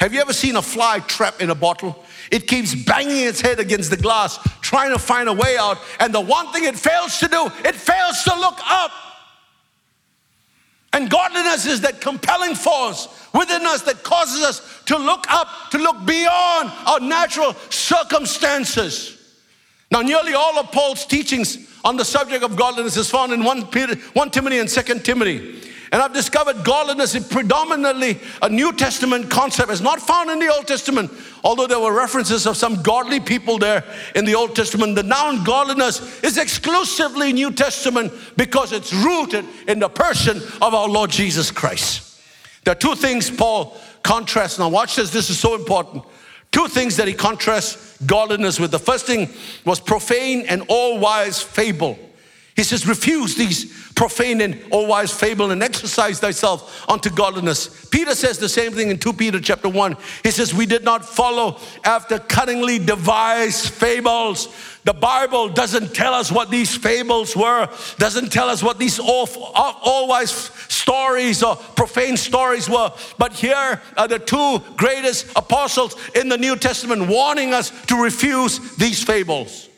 Have 0.00 0.12
you 0.12 0.20
ever 0.20 0.32
seen 0.32 0.56
a 0.56 0.62
fly 0.62 0.98
trapped 0.98 1.40
in 1.40 1.50
a 1.50 1.54
bottle? 1.54 2.04
It 2.30 2.48
keeps 2.48 2.74
banging 2.74 3.24
its 3.24 3.40
head 3.40 3.60
against 3.60 3.88
the 3.88 3.96
glass, 3.96 4.38
trying 4.60 4.90
to 4.90 4.98
find 4.98 5.28
a 5.28 5.32
way 5.32 5.56
out. 5.56 5.78
And 6.00 6.12
the 6.12 6.20
one 6.20 6.50
thing 6.52 6.64
it 6.64 6.76
fails 6.76 7.18
to 7.20 7.28
do, 7.28 7.46
it 7.64 7.76
fails 7.76 8.24
to 8.24 8.34
look 8.34 8.58
up. 8.68 8.90
And 10.92 11.08
godliness 11.08 11.66
is 11.66 11.80
that 11.82 12.00
compelling 12.00 12.54
force 12.54 13.08
within 13.32 13.64
us 13.66 13.82
that 13.82 14.02
causes 14.02 14.42
us 14.42 14.82
to 14.86 14.98
look 14.98 15.24
up, 15.30 15.48
to 15.70 15.78
look 15.78 16.04
beyond 16.04 16.70
our 16.86 17.00
natural 17.00 17.54
circumstances. 17.70 19.18
Now, 19.90 20.00
nearly 20.00 20.34
all 20.34 20.58
of 20.58 20.70
Paul's 20.70 21.06
teachings 21.06 21.68
on 21.84 21.96
the 21.96 22.04
subject 22.04 22.44
of 22.44 22.56
godliness 22.56 22.96
is 22.96 23.10
found 23.10 23.32
in 23.32 23.42
1, 23.42 23.66
Peter, 23.68 23.94
1 23.94 24.30
Timothy 24.30 24.58
and 24.58 24.68
2 24.68 24.98
Timothy. 25.00 25.70
And 25.92 26.00
I've 26.00 26.14
discovered 26.14 26.64
godliness 26.64 27.14
is 27.14 27.26
predominantly 27.26 28.18
a 28.40 28.48
New 28.48 28.72
Testament 28.72 29.30
concept. 29.30 29.70
It's 29.70 29.82
not 29.82 30.00
found 30.00 30.30
in 30.30 30.38
the 30.38 30.48
Old 30.48 30.66
Testament, 30.66 31.10
although 31.44 31.66
there 31.66 31.80
were 31.80 31.92
references 31.92 32.46
of 32.46 32.56
some 32.56 32.82
godly 32.82 33.20
people 33.20 33.58
there 33.58 33.84
in 34.14 34.24
the 34.24 34.34
Old 34.34 34.54
Testament. 34.54 34.94
The 34.94 35.02
noun 35.02 35.44
godliness 35.44 36.22
is 36.22 36.38
exclusively 36.38 37.32
New 37.32 37.50
Testament 37.50 38.12
because 38.36 38.72
it's 38.72 38.92
rooted 38.92 39.44
in 39.66 39.78
the 39.78 39.88
person 39.88 40.38
of 40.60 40.74
our 40.74 40.88
Lord 40.88 41.10
Jesus 41.10 41.50
Christ. 41.50 42.20
There 42.64 42.72
are 42.72 42.76
two 42.76 42.94
things 42.94 43.30
Paul 43.30 43.76
contrasts. 44.02 44.58
Now, 44.58 44.68
watch 44.68 44.96
this, 44.96 45.10
this 45.10 45.30
is 45.30 45.38
so 45.38 45.54
important. 45.54 46.04
Two 46.52 46.68
things 46.68 46.96
that 46.96 47.08
he 47.08 47.14
contrasts 47.14 47.96
godliness 48.02 48.60
with. 48.60 48.70
The 48.70 48.78
first 48.78 49.06
thing 49.06 49.30
was 49.64 49.80
profane 49.80 50.42
and 50.42 50.62
all 50.68 50.98
wise 50.98 51.42
fable. 51.42 51.98
He 52.62 52.66
says, 52.66 52.86
refuse 52.86 53.34
these 53.34 53.90
profane 53.94 54.40
and 54.40 54.56
all 54.70 54.86
wise 54.86 55.12
fable 55.12 55.50
and 55.50 55.64
exercise 55.64 56.20
thyself 56.20 56.88
unto 56.88 57.10
godliness. 57.10 57.86
Peter 57.86 58.14
says 58.14 58.38
the 58.38 58.48
same 58.48 58.70
thing 58.70 58.88
in 58.88 59.00
2 59.00 59.14
Peter 59.14 59.40
chapter 59.40 59.68
1. 59.68 59.96
He 60.22 60.30
says, 60.30 60.54
We 60.54 60.64
did 60.64 60.84
not 60.84 61.04
follow 61.04 61.58
after 61.82 62.20
cunningly 62.20 62.78
devised 62.78 63.70
fables. 63.70 64.46
The 64.84 64.92
Bible 64.92 65.48
doesn't 65.48 65.92
tell 65.92 66.14
us 66.14 66.30
what 66.30 66.50
these 66.50 66.76
fables 66.76 67.34
were, 67.34 67.68
doesn't 67.98 68.30
tell 68.30 68.48
us 68.48 68.62
what 68.62 68.78
these 68.78 69.00
all, 69.00 70.06
wise 70.06 70.30
stories 70.68 71.42
or 71.42 71.56
profane 71.56 72.16
stories 72.16 72.70
were. 72.70 72.92
But 73.18 73.32
here 73.32 73.82
are 73.96 74.06
the 74.06 74.20
two 74.20 74.60
greatest 74.76 75.26
apostles 75.34 75.96
in 76.14 76.28
the 76.28 76.38
New 76.38 76.54
Testament 76.54 77.08
warning 77.08 77.54
us 77.54 77.72
to 77.86 78.00
refuse 78.00 78.76
these 78.76 79.02
fables. 79.02 79.68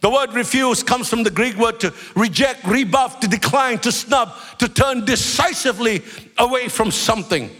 The 0.00 0.10
word 0.10 0.34
refuse 0.34 0.82
comes 0.82 1.08
from 1.08 1.22
the 1.22 1.30
Greek 1.30 1.56
word 1.56 1.80
to 1.80 1.92
reject, 2.14 2.64
rebuff, 2.64 3.20
to 3.20 3.28
decline, 3.28 3.78
to 3.80 3.90
snub, 3.90 4.34
to 4.58 4.68
turn 4.68 5.04
decisively 5.04 6.02
away 6.38 6.68
from 6.68 6.90
something, 6.90 7.50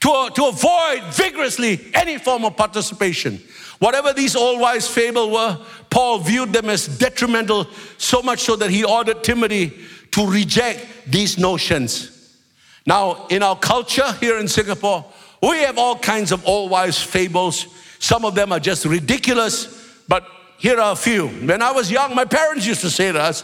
to, 0.00 0.30
to 0.34 0.46
avoid 0.46 1.02
vigorously 1.12 1.90
any 1.94 2.18
form 2.18 2.44
of 2.44 2.56
participation. 2.56 3.40
Whatever 3.80 4.12
these 4.12 4.34
all 4.34 4.58
wise 4.58 4.88
fable 4.88 5.30
were, 5.30 5.58
Paul 5.90 6.20
viewed 6.20 6.52
them 6.52 6.70
as 6.70 6.86
detrimental, 6.98 7.66
so 7.98 8.22
much 8.22 8.40
so 8.40 8.56
that 8.56 8.70
he 8.70 8.82
ordered 8.84 9.22
Timothy 9.22 9.72
to 10.12 10.26
reject 10.26 10.86
these 11.06 11.36
notions. 11.38 12.38
Now, 12.86 13.26
in 13.28 13.42
our 13.42 13.56
culture 13.56 14.10
here 14.20 14.38
in 14.38 14.48
Singapore, 14.48 15.04
we 15.42 15.58
have 15.58 15.76
all 15.76 15.98
kinds 15.98 16.32
of 16.32 16.44
all 16.44 16.68
wise 16.68 17.02
fables. 17.02 17.66
Some 17.98 18.24
of 18.24 18.34
them 18.34 18.52
are 18.52 18.60
just 18.60 18.84
ridiculous, 18.84 20.00
but 20.08 20.26
here 20.58 20.78
are 20.80 20.92
a 20.92 20.96
few. 20.96 21.28
When 21.28 21.62
I 21.62 21.72
was 21.72 21.90
young, 21.90 22.14
my 22.14 22.24
parents 22.24 22.66
used 22.66 22.80
to 22.82 22.90
say 22.90 23.12
to 23.12 23.20
us, 23.20 23.42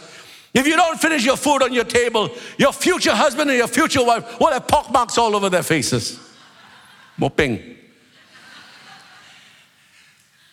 if 0.53 0.67
you 0.67 0.75
don't 0.75 0.99
finish 0.99 1.23
your 1.23 1.37
food 1.37 1.63
on 1.63 1.73
your 1.73 1.85
table, 1.85 2.29
your 2.57 2.73
future 2.73 3.15
husband 3.15 3.49
and 3.49 3.57
your 3.57 3.67
future 3.67 4.03
wife 4.03 4.39
will 4.39 4.51
have 4.51 4.67
pockmarks 4.67 5.17
all 5.17 5.35
over 5.35 5.49
their 5.49 5.63
faces. 5.63 6.19
Moping. 7.17 7.77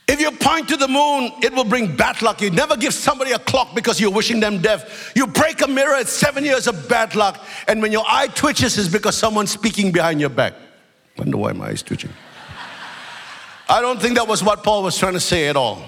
If 0.07 0.21
you 0.21 0.31
point 0.31 0.69
to 0.69 0.77
the 0.77 0.89
moon, 0.89 1.33
it 1.43 1.53
will 1.53 1.65
bring 1.65 1.95
bad 1.95 2.23
luck. 2.23 2.41
You 2.41 2.51
never 2.51 2.77
give 2.77 2.95
somebody 2.95 3.33
a 3.33 3.39
clock 3.39 3.75
because 3.75 4.01
you're 4.01 4.11
wishing 4.11 4.41
them 4.41 4.63
death. 4.63 5.13
You 5.15 5.27
break 5.27 5.61
a 5.61 5.67
mirror, 5.67 5.97
it's 5.97 6.13
seven 6.13 6.45
years 6.45 6.67
of 6.67 6.89
bad 6.89 7.15
luck. 7.15 7.45
And 7.67 7.83
when 7.83 7.93
your 7.93 8.05
eye 8.07 8.29
twitches, 8.29 8.79
it's 8.79 8.89
because 8.89 9.17
someone's 9.17 9.51
speaking 9.51 9.93
behind 9.93 10.21
your 10.21 10.31
back. 10.31 10.55
Wonder 11.19 11.37
why 11.37 11.53
my 11.53 11.69
eye's 11.69 11.83
twitching. 11.83 12.11
I 13.69 13.83
don't 13.83 14.01
think 14.01 14.15
that 14.15 14.27
was 14.27 14.43
what 14.43 14.65
Paul 14.65 14.83
was 14.83 14.97
trying 14.97 15.13
to 15.13 15.21
say 15.21 15.49
at 15.49 15.57
all. 15.57 15.83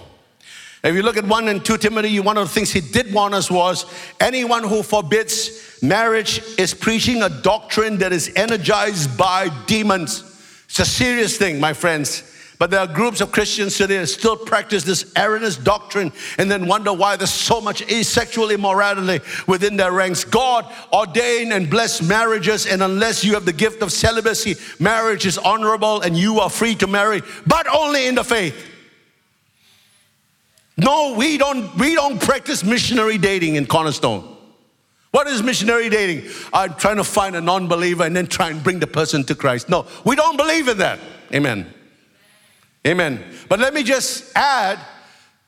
If 0.82 0.94
you 0.94 1.02
look 1.02 1.18
at 1.18 1.26
1 1.26 1.48
and 1.48 1.62
2 1.62 1.76
Timothy, 1.76 2.18
one 2.20 2.38
of 2.38 2.48
the 2.48 2.54
things 2.54 2.70
he 2.70 2.80
did 2.80 3.12
warn 3.12 3.34
us 3.34 3.50
was 3.50 3.84
anyone 4.18 4.64
who 4.64 4.82
forbids 4.82 5.78
marriage 5.82 6.40
is 6.58 6.72
preaching 6.72 7.22
a 7.22 7.28
doctrine 7.28 7.98
that 7.98 8.12
is 8.12 8.32
energized 8.34 9.16
by 9.18 9.50
demons. 9.66 10.24
It's 10.64 10.78
a 10.78 10.86
serious 10.86 11.36
thing, 11.36 11.60
my 11.60 11.74
friends. 11.74 12.22
But 12.58 12.70
there 12.70 12.80
are 12.80 12.86
groups 12.86 13.22
of 13.22 13.32
Christians 13.32 13.76
today 13.76 13.98
that 13.98 14.06
still 14.06 14.36
practice 14.36 14.84
this 14.84 15.12
erroneous 15.16 15.56
doctrine 15.56 16.12
and 16.36 16.50
then 16.50 16.66
wonder 16.66 16.92
why 16.92 17.16
there's 17.16 17.30
so 17.30 17.58
much 17.58 17.82
asexual 17.90 18.50
immorality 18.50 19.24
within 19.46 19.76
their 19.76 19.92
ranks. 19.92 20.24
God 20.24 20.70
ordained 20.92 21.54
and 21.54 21.70
blessed 21.70 22.02
marriages, 22.02 22.66
and 22.66 22.82
unless 22.82 23.24
you 23.24 23.32
have 23.32 23.46
the 23.46 23.52
gift 23.52 23.82
of 23.82 23.90
celibacy, 23.92 24.56
marriage 24.78 25.24
is 25.24 25.38
honorable 25.38 26.02
and 26.02 26.18
you 26.18 26.40
are 26.40 26.50
free 26.50 26.74
to 26.76 26.86
marry, 26.86 27.22
but 27.46 27.66
only 27.66 28.06
in 28.06 28.14
the 28.14 28.24
faith. 28.24 28.69
No, 30.82 31.14
we 31.14 31.36
don't, 31.36 31.74
we 31.76 31.94
don't 31.94 32.20
practice 32.20 32.64
missionary 32.64 33.18
dating 33.18 33.56
in 33.56 33.66
Cornerstone. 33.66 34.36
What 35.10 35.26
is 35.26 35.42
missionary 35.42 35.90
dating? 35.90 36.30
I'm 36.54 36.74
trying 36.74 36.96
to 36.96 37.04
find 37.04 37.36
a 37.36 37.40
non 37.40 37.68
believer 37.68 38.04
and 38.04 38.16
then 38.16 38.26
try 38.26 38.48
and 38.48 38.62
bring 38.62 38.78
the 38.78 38.86
person 38.86 39.24
to 39.24 39.34
Christ. 39.34 39.68
No, 39.68 39.86
we 40.04 40.16
don't 40.16 40.38
believe 40.38 40.68
in 40.68 40.78
that. 40.78 40.98
Amen. 41.34 41.66
Amen. 42.86 43.22
But 43.48 43.58
let 43.58 43.74
me 43.74 43.82
just 43.82 44.32
add 44.34 44.78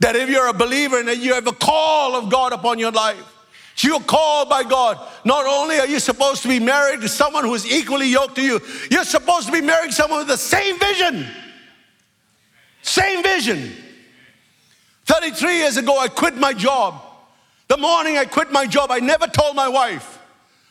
that 0.01 0.17
if 0.17 0.29
you're 0.29 0.49
a 0.49 0.53
believer 0.53 0.99
and 0.99 1.09
that 1.09 1.19
you 1.19 1.33
have 1.33 1.47
a 1.47 1.53
call 1.53 2.15
of 2.15 2.31
God 2.31 2.53
upon 2.53 2.79
your 2.79 2.91
life, 2.91 3.25
you're 3.79 4.01
called 4.01 4.51
by 4.51 4.65
God. 4.65 4.99
Not 5.25 5.47
only 5.47 5.79
are 5.79 5.87
you 5.87 5.99
supposed 5.99 6.43
to 6.43 6.49
be 6.49 6.61
married 6.61 7.01
to 7.01 7.09
someone 7.09 7.45
who 7.45 7.55
is 7.55 7.65
equally 7.65 8.09
yoked 8.09 8.37
to 8.37 8.43
you, 8.43 8.61
you're 8.91 9.05
supposed 9.05 9.47
to 9.47 9.53
be 9.53 9.62
married 9.62 9.91
to 9.91 9.97
someone 9.97 10.19
with 10.19 10.29
the 10.29 10.37
same 10.37 10.79
vision. 10.79 11.27
Same 12.83 13.23
vision. 13.23 13.73
33 15.07 15.59
years 15.59 15.77
ago, 15.77 15.99
I 15.99 16.09
quit 16.09 16.37
my 16.37 16.53
job. 16.53 17.03
The 17.69 17.77
morning 17.77 18.19
I 18.19 18.25
quit 18.25 18.53
my 18.53 18.67
job, 18.67 18.91
I 18.91 18.99
never 18.99 19.27
told 19.27 19.57
my 19.57 19.69
wife. 19.69 20.19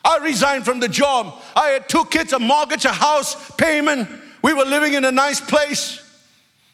I 0.03 0.17
resigned 0.17 0.65
from 0.65 0.79
the 0.79 0.87
job. 0.87 1.39
I 1.55 1.69
had 1.69 1.89
two 1.89 2.05
kids, 2.05 2.33
a 2.33 2.39
mortgage, 2.39 2.85
a 2.85 2.91
house, 2.91 3.51
payment. 3.51 4.09
We 4.41 4.53
were 4.53 4.65
living 4.65 4.93
in 4.93 5.05
a 5.05 5.11
nice 5.11 5.39
place. 5.39 6.01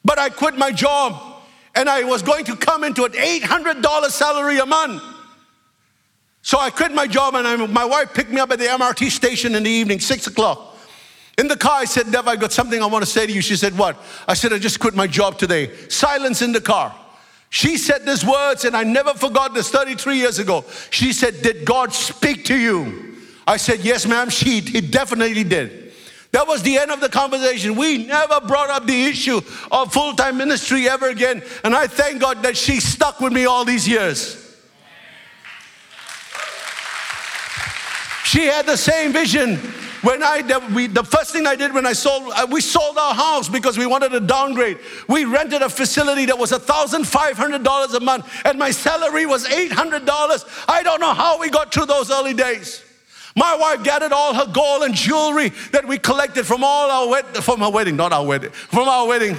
But 0.05 0.19
I 0.19 0.29
quit 0.29 0.57
my 0.57 0.71
job 0.71 1.41
and 1.75 1.89
I 1.89 2.03
was 2.03 2.21
going 2.21 2.45
to 2.45 2.55
come 2.55 2.83
into 2.83 3.03
an 3.03 3.11
$800 3.11 4.09
salary 4.09 4.59
a 4.59 4.65
month. 4.65 5.03
So 6.41 6.57
I 6.57 6.69
quit 6.69 6.93
my 6.93 7.07
job 7.07 7.35
and 7.35 7.45
I, 7.45 7.55
my 7.67 7.83
wife 7.83 8.13
picked 8.13 8.31
me 8.31 8.39
up 8.39 8.51
at 8.51 8.59
the 8.59 8.65
MRT 8.65 9.11
station 9.11 9.53
in 9.53 9.63
the 9.63 9.69
evening, 9.69 9.99
six 9.99 10.27
o'clock. 10.27 10.77
In 11.37 11.47
the 11.47 11.57
car, 11.57 11.81
I 11.81 11.85
said, 11.85 12.11
Dev, 12.11 12.27
I 12.27 12.35
got 12.35 12.51
something 12.51 12.81
I 12.81 12.85
want 12.85 13.05
to 13.05 13.11
say 13.11 13.27
to 13.27 13.31
you. 13.31 13.41
She 13.41 13.55
said, 13.57 13.77
What? 13.77 14.01
I 14.27 14.33
said, 14.33 14.53
I 14.53 14.57
just 14.57 14.79
quit 14.79 14.95
my 14.95 15.05
job 15.05 15.37
today. 15.37 15.75
Silence 15.89 16.41
in 16.41 16.51
the 16.51 16.61
car. 16.61 16.95
She 17.49 17.77
said 17.77 18.05
these 18.05 18.25
words, 18.25 18.65
and 18.65 18.75
I 18.75 18.83
never 18.83 19.13
forgot 19.13 19.53
this 19.53 19.69
33 19.69 20.17
years 20.17 20.39
ago. 20.39 20.65
She 20.89 21.13
said, 21.13 21.41
Did 21.41 21.65
God 21.65 21.93
speak 21.93 22.45
to 22.45 22.57
you? 22.57 23.15
I 23.47 23.57
said, 23.57 23.79
Yes, 23.79 24.05
ma'am, 24.05 24.29
she 24.29 24.59
he 24.59 24.81
definitely 24.81 25.43
did. 25.43 25.93
That 26.31 26.45
was 26.47 26.61
the 26.61 26.77
end 26.77 26.91
of 26.91 26.99
the 26.99 27.09
conversation. 27.09 27.75
We 27.75 28.05
never 28.05 28.41
brought 28.41 28.69
up 28.69 28.85
the 28.85 29.05
issue 29.05 29.39
of 29.71 29.93
full 29.93 30.13
time 30.13 30.37
ministry 30.37 30.89
ever 30.89 31.09
again. 31.09 31.41
And 31.63 31.73
I 31.73 31.87
thank 31.87 32.19
God 32.21 32.43
that 32.43 32.57
she 32.57 32.79
stuck 32.79 33.21
with 33.21 33.31
me 33.31 33.45
all 33.45 33.63
these 33.63 33.87
years. 33.87 34.43
She 38.25 38.43
had 38.43 38.65
the 38.65 38.75
same 38.75 39.13
vision 39.13 39.55
when 40.01 40.21
I, 40.23 40.41
we, 40.73 40.87
the 40.87 41.03
first 41.03 41.31
thing 41.31 41.47
I 41.47 41.55
did 41.55 41.73
when 41.73 41.85
I 41.85 41.93
sold, 41.93 42.31
uh, 42.35 42.47
we 42.49 42.61
sold 42.61 42.97
our 42.97 43.13
house 43.13 43.49
because 43.49 43.77
we 43.77 43.85
wanted 43.85 44.09
to 44.09 44.19
downgrade. 44.19 44.79
We 45.07 45.25
rented 45.25 45.61
a 45.61 45.69
facility 45.69 46.25
that 46.25 46.37
was 46.37 46.51
$1,500 46.51 47.93
a 47.95 47.99
month 47.99 48.41
and 48.45 48.59
my 48.59 48.71
salary 48.71 49.25
was 49.25 49.45
$800. 49.47 50.65
I 50.67 50.83
don't 50.83 50.99
know 50.99 51.13
how 51.13 51.39
we 51.39 51.49
got 51.49 51.73
through 51.73 51.87
those 51.87 52.11
early 52.11 52.33
days. 52.33 52.83
My 53.35 53.55
wife 53.55 53.83
gathered 53.83 54.11
all 54.11 54.33
her 54.33 54.51
gold 54.51 54.83
and 54.83 54.95
jewelry 54.95 55.49
that 55.71 55.87
we 55.87 55.99
collected 55.99 56.45
from 56.47 56.63
all 56.63 56.89
our 56.89 57.07
wed- 57.07 57.37
from 57.37 57.61
our 57.61 57.71
wedding, 57.71 57.95
not 57.95 58.11
our 58.11 58.25
wedding, 58.25 58.49
from 58.49 58.87
our 58.87 59.07
wedding 59.07 59.37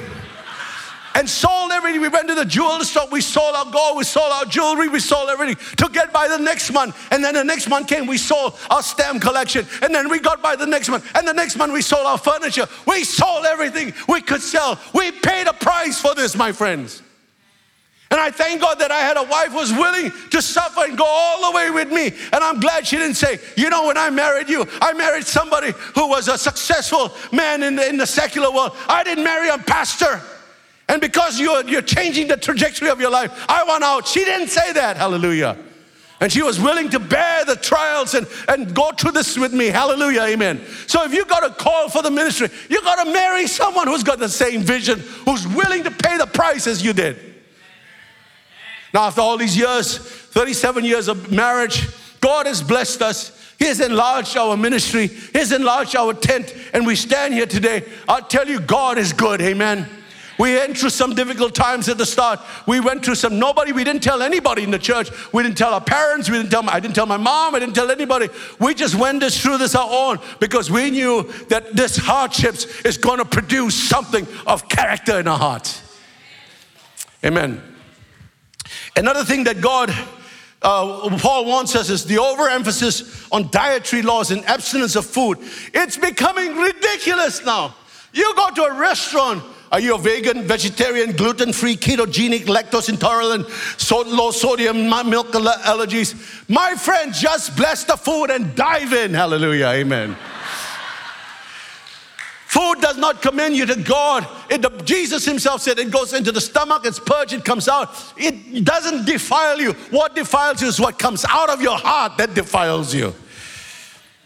and 1.18 1.28
sold 1.28 1.72
everything. 1.72 2.00
We 2.00 2.08
went 2.08 2.28
to 2.28 2.34
the 2.36 2.44
jewelry 2.44 2.84
store, 2.84 3.08
we 3.10 3.20
sold 3.20 3.56
our 3.56 3.70
gold, 3.70 3.96
we 3.96 4.04
sold 4.04 4.30
our 4.32 4.44
jewelry, 4.44 4.88
we 4.88 5.00
sold 5.00 5.28
everything 5.28 5.56
to 5.76 5.88
get 5.92 6.12
by 6.12 6.28
the 6.28 6.38
next 6.38 6.72
month. 6.72 6.96
And 7.10 7.24
then 7.24 7.34
the 7.34 7.42
next 7.42 7.68
month 7.68 7.88
came, 7.88 8.06
we 8.06 8.18
sold 8.18 8.56
our 8.70 8.82
stamp 8.82 9.20
collection. 9.20 9.66
And 9.82 9.92
then 9.92 10.08
we 10.08 10.20
got 10.20 10.40
by 10.40 10.54
the 10.54 10.66
next 10.66 10.88
month. 10.88 11.10
And 11.16 11.26
the 11.26 11.34
next 11.34 11.56
month 11.56 11.72
we 11.72 11.82
sold 11.82 12.06
our 12.06 12.18
furniture. 12.18 12.68
We 12.86 13.02
sold 13.02 13.46
everything 13.46 13.94
we 14.08 14.20
could 14.20 14.40
sell. 14.40 14.78
We 14.94 15.10
paid 15.10 15.48
a 15.48 15.52
price 15.52 16.00
for 16.00 16.14
this, 16.14 16.36
my 16.36 16.52
friends. 16.52 17.02
And 18.12 18.20
I 18.20 18.30
thank 18.30 18.60
God 18.60 18.78
that 18.78 18.92
I 18.92 19.00
had 19.00 19.16
a 19.16 19.24
wife 19.24 19.48
who 19.48 19.56
was 19.56 19.72
willing 19.72 20.12
to 20.30 20.40
suffer 20.40 20.84
and 20.84 20.96
go 20.96 21.04
all 21.04 21.50
the 21.50 21.56
way 21.56 21.70
with 21.70 21.90
me. 21.90 22.06
And 22.32 22.44
I'm 22.44 22.60
glad 22.60 22.86
she 22.86 22.96
didn't 22.96 23.16
say, 23.16 23.40
you 23.56 23.68
know, 23.70 23.88
when 23.88 23.98
I 23.98 24.08
married 24.08 24.48
you, 24.48 24.64
I 24.80 24.92
married 24.92 25.26
somebody 25.26 25.72
who 25.96 26.08
was 26.08 26.28
a 26.28 26.38
successful 26.38 27.12
man 27.32 27.64
in 27.64 27.74
the, 27.74 27.86
in 27.86 27.96
the 27.96 28.06
secular 28.06 28.50
world. 28.52 28.76
I 28.88 29.02
didn't 29.02 29.24
marry 29.24 29.48
a 29.48 29.58
pastor. 29.58 30.22
And 30.88 31.00
because 31.00 31.38
you're, 31.38 31.68
you're 31.68 31.82
changing 31.82 32.28
the 32.28 32.36
trajectory 32.36 32.88
of 32.88 33.00
your 33.00 33.10
life, 33.10 33.44
I 33.48 33.64
want 33.64 33.84
out. 33.84 34.06
She 34.08 34.24
didn't 34.24 34.48
say 34.48 34.72
that. 34.72 34.96
Hallelujah. 34.96 35.56
And 36.20 36.32
she 36.32 36.42
was 36.42 36.58
willing 36.58 36.88
to 36.90 36.98
bear 36.98 37.44
the 37.44 37.54
trials 37.54 38.14
and, 38.14 38.26
and 38.48 38.74
go 38.74 38.90
through 38.90 39.12
this 39.12 39.38
with 39.38 39.52
me. 39.52 39.66
Hallelujah. 39.66 40.22
Amen. 40.22 40.64
So 40.86 41.04
if 41.04 41.12
you 41.12 41.24
got 41.26 41.44
a 41.44 41.50
call 41.50 41.88
for 41.88 42.02
the 42.02 42.10
ministry, 42.10 42.48
you 42.68 42.82
got 42.82 43.04
to 43.04 43.12
marry 43.12 43.46
someone 43.46 43.86
who's 43.86 44.02
got 44.02 44.18
the 44.18 44.28
same 44.28 44.62
vision, 44.62 44.98
who's 44.98 45.46
willing 45.46 45.84
to 45.84 45.90
pay 45.90 46.16
the 46.18 46.26
price 46.26 46.66
as 46.66 46.82
you 46.82 46.92
did. 46.92 47.36
Now, 48.92 49.02
after 49.02 49.20
all 49.20 49.36
these 49.36 49.56
years, 49.56 49.98
37 49.98 50.84
years 50.84 51.08
of 51.08 51.30
marriage, 51.30 51.86
God 52.20 52.46
has 52.46 52.62
blessed 52.62 53.02
us. 53.02 53.34
He 53.58 53.66
has 53.66 53.80
enlarged 53.80 54.36
our 54.36 54.56
ministry. 54.56 55.08
He 55.08 55.38
has 55.38 55.52
enlarged 55.52 55.94
our 55.94 56.14
tent. 56.14 56.54
And 56.72 56.86
we 56.86 56.96
stand 56.96 57.34
here 57.34 57.46
today. 57.46 57.84
I'll 58.08 58.22
tell 58.22 58.48
you, 58.48 58.60
God 58.60 58.98
is 58.98 59.12
good. 59.12 59.40
Amen. 59.42 59.88
We 60.38 60.54
went 60.54 60.78
through 60.78 60.90
some 60.90 61.14
difficult 61.14 61.54
times 61.54 61.88
at 61.88 61.98
the 61.98 62.06
start. 62.06 62.40
We 62.66 62.80
went 62.80 63.04
through 63.04 63.16
some, 63.16 63.38
nobody, 63.38 63.72
we 63.72 63.82
didn't 63.84 64.02
tell 64.02 64.22
anybody 64.22 64.62
in 64.62 64.70
the 64.70 64.78
church. 64.78 65.10
We 65.32 65.42
didn't 65.42 65.58
tell 65.58 65.74
our 65.74 65.80
parents. 65.80 66.30
We 66.30 66.36
didn't 66.36 66.50
tell, 66.50 66.62
my, 66.62 66.74
I 66.74 66.80
didn't 66.80 66.94
tell 66.94 67.06
my 67.06 67.16
mom. 67.16 67.54
I 67.54 67.58
didn't 67.58 67.74
tell 67.74 67.90
anybody. 67.90 68.28
We 68.60 68.74
just 68.74 68.94
went 68.94 69.20
this 69.20 69.40
through 69.40 69.58
this 69.58 69.74
our 69.74 69.88
own 69.90 70.18
because 70.38 70.70
we 70.70 70.90
knew 70.90 71.24
that 71.48 71.74
this 71.74 71.96
hardships 71.96 72.66
is 72.82 72.96
going 72.96 73.18
to 73.18 73.24
produce 73.24 73.74
something 73.74 74.26
of 74.46 74.68
character 74.68 75.18
in 75.18 75.26
our 75.26 75.38
hearts. 75.38 75.82
Amen. 77.24 77.60
Another 78.96 79.24
thing 79.24 79.44
that 79.44 79.60
God 79.60 79.92
uh, 80.60 81.16
Paul 81.18 81.44
wants 81.44 81.76
us 81.76 81.88
is 81.88 82.04
the 82.04 82.18
overemphasis 82.18 83.28
on 83.30 83.48
dietary 83.50 84.02
laws 84.02 84.30
and 84.30 84.44
abstinence 84.44 84.96
of 84.96 85.06
food. 85.06 85.38
It's 85.72 85.96
becoming 85.96 86.56
ridiculous 86.56 87.44
now. 87.44 87.74
You 88.12 88.34
go 88.34 88.50
to 88.50 88.64
a 88.64 88.78
restaurant, 88.78 89.44
are 89.70 89.80
you 89.80 89.94
a 89.94 89.98
vegan, 89.98 90.44
vegetarian, 90.44 91.12
gluten 91.12 91.52
free, 91.52 91.76
ketogenic, 91.76 92.46
lactose 92.46 92.88
intolerant, 92.88 93.48
so 93.76 94.00
low 94.00 94.30
sodium 94.30 94.88
milk 94.88 95.28
allergies? 95.32 96.48
My 96.48 96.74
friend, 96.74 97.12
just 97.12 97.56
bless 97.56 97.84
the 97.84 97.96
food 97.96 98.30
and 98.30 98.54
dive 98.54 98.92
in. 98.92 99.12
Hallelujah. 99.12 99.66
Amen. 99.66 100.16
Food 102.46 102.80
does 102.80 102.96
not 102.96 103.20
commend 103.20 103.56
you 103.56 103.66
to 103.66 103.76
God. 103.76 104.26
It, 104.48 104.62
the, 104.62 104.70
Jesus 104.82 105.26
himself 105.26 105.60
said 105.60 105.78
it 105.78 105.90
goes 105.90 106.14
into 106.14 106.32
the 106.32 106.40
stomach, 106.40 106.86
it's 106.86 106.98
purged, 106.98 107.34
it 107.34 107.44
comes 107.44 107.68
out. 107.68 107.90
It 108.16 108.64
doesn't 108.64 109.04
defile 109.04 109.60
you. 109.60 109.74
What 109.90 110.14
defiles 110.14 110.62
you 110.62 110.68
is 110.68 110.80
what 110.80 110.98
comes 110.98 111.26
out 111.28 111.50
of 111.50 111.60
your 111.60 111.76
heart 111.76 112.16
that 112.16 112.32
defiles 112.32 112.94
you. 112.94 113.14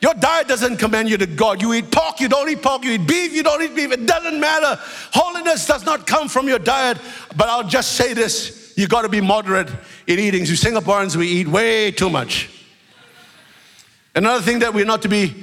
Your 0.02 0.14
diet 0.14 0.48
doesn't 0.48 0.78
commend 0.78 1.08
you 1.08 1.16
to 1.16 1.26
God. 1.26 1.62
You 1.62 1.72
eat 1.74 1.92
pork, 1.92 2.18
you 2.18 2.28
don't 2.28 2.48
eat 2.50 2.60
pork. 2.60 2.82
You 2.82 2.94
eat 2.94 3.06
beef, 3.06 3.32
you 3.32 3.44
don't 3.44 3.62
eat 3.62 3.74
beef. 3.74 3.92
It 3.92 4.04
doesn't 4.04 4.40
matter. 4.40 4.76
Holiness 5.12 5.64
does 5.64 5.86
not 5.86 6.08
come 6.08 6.28
from 6.28 6.48
your 6.48 6.58
diet. 6.58 6.98
But 7.36 7.48
I'll 7.48 7.68
just 7.68 7.92
say 7.92 8.12
this 8.12 8.74
you 8.76 8.88
got 8.88 9.02
to 9.02 9.08
be 9.08 9.20
moderate 9.20 9.70
in 10.08 10.18
eating. 10.18 10.40
You 10.40 10.54
Singaporeans, 10.54 11.14
we 11.14 11.28
eat 11.28 11.46
way 11.46 11.92
too 11.92 12.10
much. 12.10 12.50
Another 14.14 14.42
thing 14.42 14.58
that 14.58 14.74
we're 14.74 14.84
not 14.84 15.02
to 15.02 15.08
be 15.08 15.34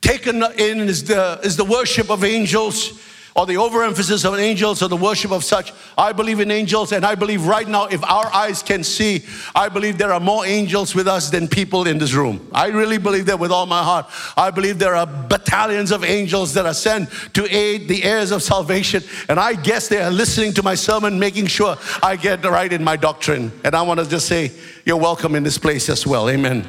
taken 0.00 0.42
in 0.56 0.88
is 0.88 1.04
the, 1.04 1.38
is 1.42 1.56
the 1.56 1.64
worship 1.64 2.10
of 2.10 2.24
angels 2.24 2.98
or 3.38 3.46
the 3.46 3.56
overemphasis 3.56 4.24
of 4.24 4.34
angels 4.34 4.82
or 4.82 4.88
the 4.88 4.96
worship 4.96 5.30
of 5.30 5.44
such. 5.44 5.72
I 5.96 6.10
believe 6.10 6.40
in 6.40 6.50
angels, 6.50 6.90
and 6.90 7.06
I 7.06 7.14
believe 7.14 7.46
right 7.46 7.68
now, 7.68 7.86
if 7.86 8.02
our 8.02 8.26
eyes 8.34 8.64
can 8.64 8.82
see, 8.82 9.24
I 9.54 9.68
believe 9.68 9.96
there 9.96 10.12
are 10.12 10.18
more 10.18 10.44
angels 10.44 10.92
with 10.92 11.06
us 11.06 11.30
than 11.30 11.46
people 11.46 11.86
in 11.86 11.98
this 11.98 12.14
room. 12.14 12.44
I 12.52 12.66
really 12.66 12.98
believe 12.98 13.26
that 13.26 13.38
with 13.38 13.52
all 13.52 13.66
my 13.66 13.80
heart. 13.80 14.06
I 14.36 14.50
believe 14.50 14.80
there 14.80 14.96
are 14.96 15.06
battalions 15.06 15.92
of 15.92 16.02
angels 16.02 16.52
that 16.54 16.66
are 16.66 16.74
sent 16.74 17.10
to 17.34 17.46
aid 17.54 17.86
the 17.86 18.02
heirs 18.02 18.32
of 18.32 18.42
salvation, 18.42 19.04
and 19.28 19.38
I 19.38 19.54
guess 19.54 19.86
they 19.86 20.02
are 20.02 20.10
listening 20.10 20.52
to 20.54 20.64
my 20.64 20.74
sermon, 20.74 21.20
making 21.20 21.46
sure 21.46 21.76
I 22.02 22.16
get 22.16 22.44
right 22.44 22.72
in 22.72 22.82
my 22.82 22.96
doctrine. 22.96 23.52
And 23.62 23.76
I 23.76 23.82
want 23.82 24.00
to 24.00 24.08
just 24.08 24.26
say, 24.26 24.50
you're 24.84 24.96
welcome 24.96 25.36
in 25.36 25.44
this 25.44 25.58
place 25.58 25.88
as 25.88 26.04
well. 26.04 26.28
Amen. 26.28 26.68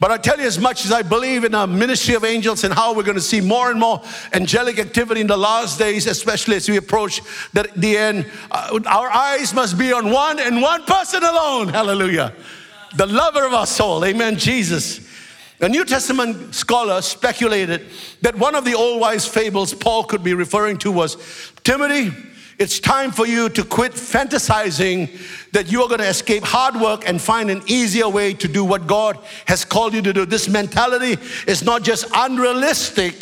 But 0.00 0.10
I 0.10 0.16
tell 0.16 0.40
you, 0.40 0.46
as 0.46 0.58
much 0.58 0.86
as 0.86 0.92
I 0.92 1.02
believe 1.02 1.44
in 1.44 1.54
a 1.54 1.66
ministry 1.66 2.14
of 2.14 2.24
angels 2.24 2.64
and 2.64 2.72
how 2.72 2.94
we're 2.94 3.02
going 3.02 3.18
to 3.18 3.20
see 3.20 3.42
more 3.42 3.70
and 3.70 3.78
more 3.78 4.02
angelic 4.32 4.78
activity 4.78 5.20
in 5.20 5.26
the 5.26 5.36
last 5.36 5.78
days, 5.78 6.06
especially 6.06 6.56
as 6.56 6.66
we 6.70 6.78
approach 6.78 7.20
the, 7.52 7.68
the 7.76 7.98
end, 7.98 8.30
uh, 8.50 8.80
our 8.86 9.10
eyes 9.10 9.52
must 9.52 9.78
be 9.78 9.92
on 9.92 10.10
one 10.10 10.40
and 10.40 10.62
one 10.62 10.84
person 10.84 11.22
alone. 11.22 11.68
Hallelujah. 11.68 12.32
The 12.96 13.06
lover 13.06 13.46
of 13.46 13.52
our 13.52 13.66
soul. 13.66 14.02
Amen. 14.06 14.38
Jesus. 14.38 15.06
A 15.60 15.68
New 15.68 15.84
Testament 15.84 16.54
scholar 16.54 17.02
speculated 17.02 17.84
that 18.22 18.34
one 18.34 18.54
of 18.54 18.64
the 18.64 18.72
old 18.72 19.02
wise 19.02 19.26
fables 19.26 19.74
Paul 19.74 20.04
could 20.04 20.24
be 20.24 20.32
referring 20.32 20.78
to 20.78 20.90
was 20.90 21.18
Timothy, 21.62 22.16
it's 22.60 22.78
time 22.78 23.10
for 23.10 23.26
you 23.26 23.48
to 23.48 23.64
quit 23.64 23.92
fantasizing 23.92 25.08
that 25.52 25.72
you 25.72 25.80
are 25.82 25.88
going 25.88 26.00
to 26.00 26.06
escape 26.06 26.44
hard 26.44 26.76
work 26.76 27.08
and 27.08 27.18
find 27.18 27.50
an 27.50 27.62
easier 27.66 28.06
way 28.06 28.34
to 28.34 28.46
do 28.46 28.66
what 28.66 28.86
God 28.86 29.18
has 29.46 29.64
called 29.64 29.94
you 29.94 30.02
to 30.02 30.12
do. 30.12 30.26
This 30.26 30.46
mentality 30.46 31.16
is 31.46 31.62
not 31.62 31.82
just 31.82 32.06
unrealistic 32.14 33.14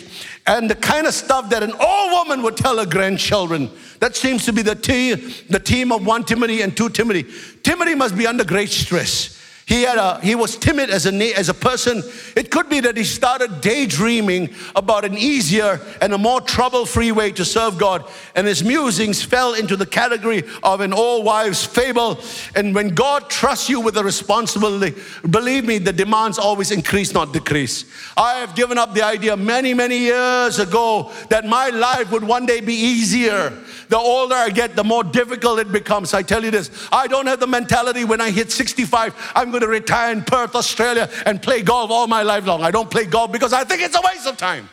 and 0.49 0.69
the 0.69 0.75
kind 0.75 1.07
of 1.07 1.15
stuff 1.15 1.51
that 1.51 1.63
an 1.63 1.71
old 1.71 2.13
woman 2.13 2.43
would 2.43 2.57
tell 2.57 2.79
her 2.79 2.87
grandchildren. 2.87 3.71
That 4.01 4.17
seems 4.17 4.45
to 4.47 4.53
be 4.53 4.63
the, 4.63 4.75
team, 4.75 5.33
the 5.49 5.61
team 5.61 5.93
of 5.93 6.05
1 6.05 6.25
Timothy 6.25 6.63
and 6.63 6.77
2 6.77 6.89
Timothy. 6.89 7.25
Timothy 7.63 7.95
must 7.95 8.17
be 8.17 8.27
under 8.27 8.43
great 8.43 8.71
stress. 8.71 9.38
He, 9.69 9.83
had 9.83 9.99
a, 9.99 10.19
he 10.21 10.35
was 10.35 10.57
timid 10.57 10.89
as 10.89 11.05
a, 11.05 11.35
as 11.35 11.51
a 11.51 11.55
person. 11.55 12.03
It 12.35 12.51
could 12.51 12.71
be 12.71 12.81
that 12.81 12.97
he 12.97 13.05
started 13.05 13.61
daydreaming 13.61 14.55
about 14.75 15.05
an 15.05 15.19
easier 15.19 15.79
and 16.01 16.15
a 16.15 16.19
more 16.19 16.41
trouble 16.41 16.87
free 16.87 17.13
way 17.13 17.33
to 17.33 17.45
serve 17.45 17.77
God. 17.77 18.09
And 18.35 18.47
his 18.47 18.65
musings 18.65 19.23
fell 19.23 19.53
into 19.53 19.77
the 19.77 19.85
category 19.85 20.45
of 20.63 20.81
an 20.81 20.95
old 20.95 21.27
wives' 21.27 21.67
fable. 21.67 22.19
And 22.57 22.75
when 22.75 22.95
God 22.95 23.29
trusts 23.29 23.69
you 23.69 23.81
with 23.81 23.99
a 23.99 24.03
responsibility, 24.03 24.99
believe 25.29 25.67
me, 25.67 25.77
the 25.77 25.93
demands 25.93 26.39
always 26.39 26.71
increase, 26.71 27.13
not 27.13 27.35
decrease. 27.35 27.85
I 28.17 28.37
have 28.37 28.55
given 28.55 28.79
up 28.79 28.95
the 28.95 29.03
idea 29.03 29.37
many, 29.37 29.75
many 29.75 29.99
years 29.99 30.59
ago 30.61 31.13
that 31.29 31.45
my 31.45 31.69
life 31.69 32.11
would 32.11 32.25
one 32.25 32.47
day 32.47 32.63
be 32.63 32.73
easier. 32.73 33.53
The 33.89 33.99
older 33.99 34.35
I 34.35 34.51
get, 34.51 34.77
the 34.77 34.85
more 34.85 35.05
difficult 35.05 35.59
it 35.59 35.73
becomes. 35.73 36.15
I 36.15 36.23
tell 36.23 36.45
you 36.45 36.51
this 36.51 36.89
I 36.91 37.07
don't 37.07 37.27
have 37.27 37.41
the 37.41 37.47
mentality 37.47 38.05
when 38.05 38.21
I 38.21 38.31
hit 38.31 38.51
65, 38.51 39.33
I'm 39.35 39.51
going 39.51 39.58
to 39.61 39.69
retire 39.69 40.13
in 40.13 40.23
Perth, 40.23 40.55
Australia, 40.55 41.09
and 41.27 41.43
play 41.43 41.63
golf 41.63 41.91
all 41.91 42.07
my 42.07 42.23
life 42.23 42.47
long. 42.47 42.63
I 42.63 42.71
don't 42.71 42.91
play 42.91 43.05
golf 43.05 43.33
because 43.33 43.53
I 43.53 43.65
think 43.65 43.83
it's 43.83 43.97
a 43.97 44.01
waste 44.03 44.27
of 44.27 44.37
time. 44.37 44.69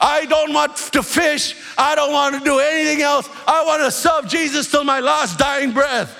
I 0.00 0.26
don't 0.26 0.52
want 0.52 0.76
to 0.76 1.02
fish. 1.02 1.56
I 1.78 1.94
don't 1.94 2.12
want 2.12 2.34
to 2.38 2.44
do 2.44 2.58
anything 2.58 3.02
else. 3.02 3.28
I 3.46 3.64
want 3.64 3.82
to 3.82 3.90
serve 3.90 4.28
Jesus 4.28 4.70
till 4.70 4.84
my 4.84 5.00
last 5.00 5.38
dying 5.38 5.72
breath. 5.72 6.16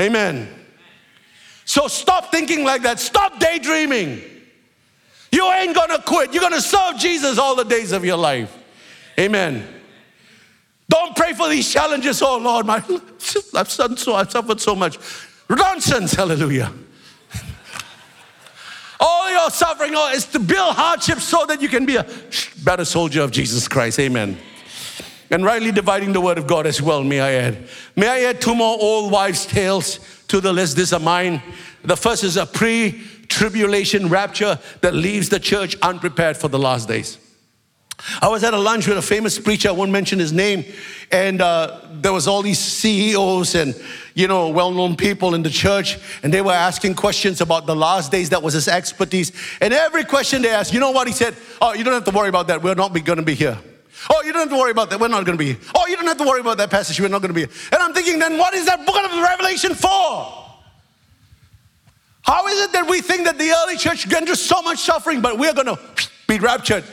Amen. 0.00 0.48
So 1.64 1.86
stop 1.86 2.32
thinking 2.32 2.64
like 2.64 2.82
that. 2.82 2.98
Stop 2.98 3.38
daydreaming. 3.38 4.22
You 5.30 5.52
ain't 5.52 5.74
going 5.74 5.90
to 5.90 6.02
quit. 6.02 6.32
You're 6.32 6.40
going 6.40 6.54
to 6.54 6.60
serve 6.60 6.96
Jesus 6.96 7.38
all 7.38 7.54
the 7.54 7.64
days 7.64 7.92
of 7.92 8.04
your 8.04 8.16
life. 8.16 8.56
Amen. 9.18 9.79
Don't 10.90 11.14
pray 11.14 11.32
for 11.32 11.48
these 11.48 11.72
challenges. 11.72 12.20
Oh 12.20 12.36
Lord, 12.36 12.66
my 12.66 12.82
I've 13.54 13.70
so, 13.70 14.14
I've 14.14 14.30
suffered 14.30 14.60
so 14.60 14.74
much. 14.74 14.98
Nonsense, 15.48 16.14
hallelujah. 16.14 16.72
All 18.98 19.30
your 19.30 19.50
suffering 19.50 19.92
oh, 19.94 20.12
is 20.12 20.26
to 20.26 20.38
build 20.38 20.74
hardships 20.74 21.24
so 21.24 21.46
that 21.46 21.62
you 21.62 21.68
can 21.68 21.86
be 21.86 21.96
a 21.96 22.06
better 22.64 22.84
soldier 22.84 23.22
of 23.22 23.30
Jesus 23.30 23.66
Christ. 23.66 23.98
Amen. 23.98 24.36
And 25.30 25.44
rightly 25.44 25.70
dividing 25.70 26.12
the 26.12 26.20
word 26.20 26.38
of 26.38 26.46
God 26.48 26.66
as 26.66 26.82
well, 26.82 27.04
may 27.04 27.20
I 27.20 27.32
add. 27.34 27.68
May 27.94 28.08
I 28.08 28.20
add 28.28 28.40
two 28.40 28.54
more 28.54 28.76
old 28.80 29.12
wives' 29.12 29.46
tales 29.46 30.00
to 30.26 30.40
the 30.40 30.52
list. 30.52 30.76
These 30.76 30.92
are 30.92 31.00
mine. 31.00 31.40
The 31.84 31.96
first 31.96 32.24
is 32.24 32.36
a 32.36 32.46
pre 32.46 33.00
tribulation 33.28 34.08
rapture 34.08 34.58
that 34.80 34.92
leaves 34.92 35.28
the 35.28 35.38
church 35.38 35.76
unprepared 35.82 36.36
for 36.36 36.48
the 36.48 36.58
last 36.58 36.88
days. 36.88 37.16
I 38.20 38.28
was 38.28 38.44
at 38.44 38.54
a 38.54 38.58
lunch 38.58 38.86
with 38.86 38.98
a 38.98 39.02
famous 39.02 39.38
preacher, 39.38 39.68
I 39.68 39.72
won't 39.72 39.90
mention 39.90 40.18
his 40.18 40.32
name, 40.32 40.64
and 41.10 41.40
uh, 41.40 41.80
there 41.92 42.12
was 42.12 42.26
all 42.26 42.42
these 42.42 42.58
CEOs 42.58 43.54
and 43.54 43.74
you 44.14 44.28
know 44.28 44.48
well-known 44.48 44.96
people 44.96 45.34
in 45.34 45.42
the 45.42 45.50
church, 45.50 45.98
and 46.22 46.32
they 46.32 46.40
were 46.40 46.52
asking 46.52 46.94
questions 46.94 47.40
about 47.40 47.66
the 47.66 47.76
last 47.76 48.10
days. 48.10 48.30
That 48.30 48.42
was 48.42 48.54
his 48.54 48.68
expertise. 48.68 49.32
And 49.60 49.72
every 49.72 50.04
question 50.04 50.42
they 50.42 50.50
asked, 50.50 50.72
you 50.72 50.80
know 50.80 50.90
what 50.90 51.06
he 51.06 51.12
said? 51.12 51.36
Oh, 51.60 51.74
you 51.74 51.84
don't 51.84 51.94
have 51.94 52.04
to 52.04 52.10
worry 52.10 52.28
about 52.28 52.46
that. 52.48 52.62
We're 52.62 52.74
not 52.74 52.92
going 52.92 53.18
to 53.18 53.24
be 53.24 53.34
here. 53.34 53.58
Oh, 54.08 54.22
you 54.22 54.32
don't 54.32 54.48
have 54.48 54.50
to 54.50 54.56
worry 54.56 54.70
about 54.70 54.88
that. 54.90 55.00
We're 55.00 55.08
not 55.08 55.26
going 55.26 55.36
to 55.36 55.44
be 55.44 55.52
here. 55.52 55.58
Oh, 55.74 55.86
you 55.86 55.96
don't 55.96 56.06
have 56.06 56.16
to 56.16 56.24
worry 56.24 56.40
about 56.40 56.56
that 56.58 56.70
passage. 56.70 56.98
We're 56.98 57.08
not 57.08 57.20
going 57.20 57.34
to 57.34 57.34
be 57.34 57.42
here. 57.42 57.50
And 57.72 57.82
I'm 57.82 57.92
thinking, 57.92 58.18
then 58.18 58.38
what 58.38 58.54
is 58.54 58.64
that 58.66 58.86
book 58.86 58.96
of 58.96 59.10
Revelation 59.10 59.74
for? 59.74 60.40
How 62.22 62.46
is 62.46 62.62
it 62.62 62.72
that 62.72 62.88
we 62.88 63.00
think 63.00 63.24
that 63.24 63.38
the 63.38 63.50
early 63.62 63.76
church 63.76 64.10
went 64.10 64.26
through 64.26 64.36
so 64.36 64.62
much 64.62 64.78
suffering, 64.78 65.20
but 65.20 65.38
we're 65.38 65.52
going 65.52 65.66
to 65.66 65.78
be 66.26 66.38
raptured? 66.38 66.84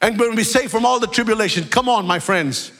And 0.00 0.18
going 0.18 0.30
to 0.30 0.36
be 0.36 0.44
safe 0.44 0.70
from 0.70 0.84
all 0.84 1.00
the 1.00 1.06
tribulation. 1.06 1.64
Come 1.64 1.88
on, 1.88 2.06
my 2.06 2.18
friends. 2.18 2.72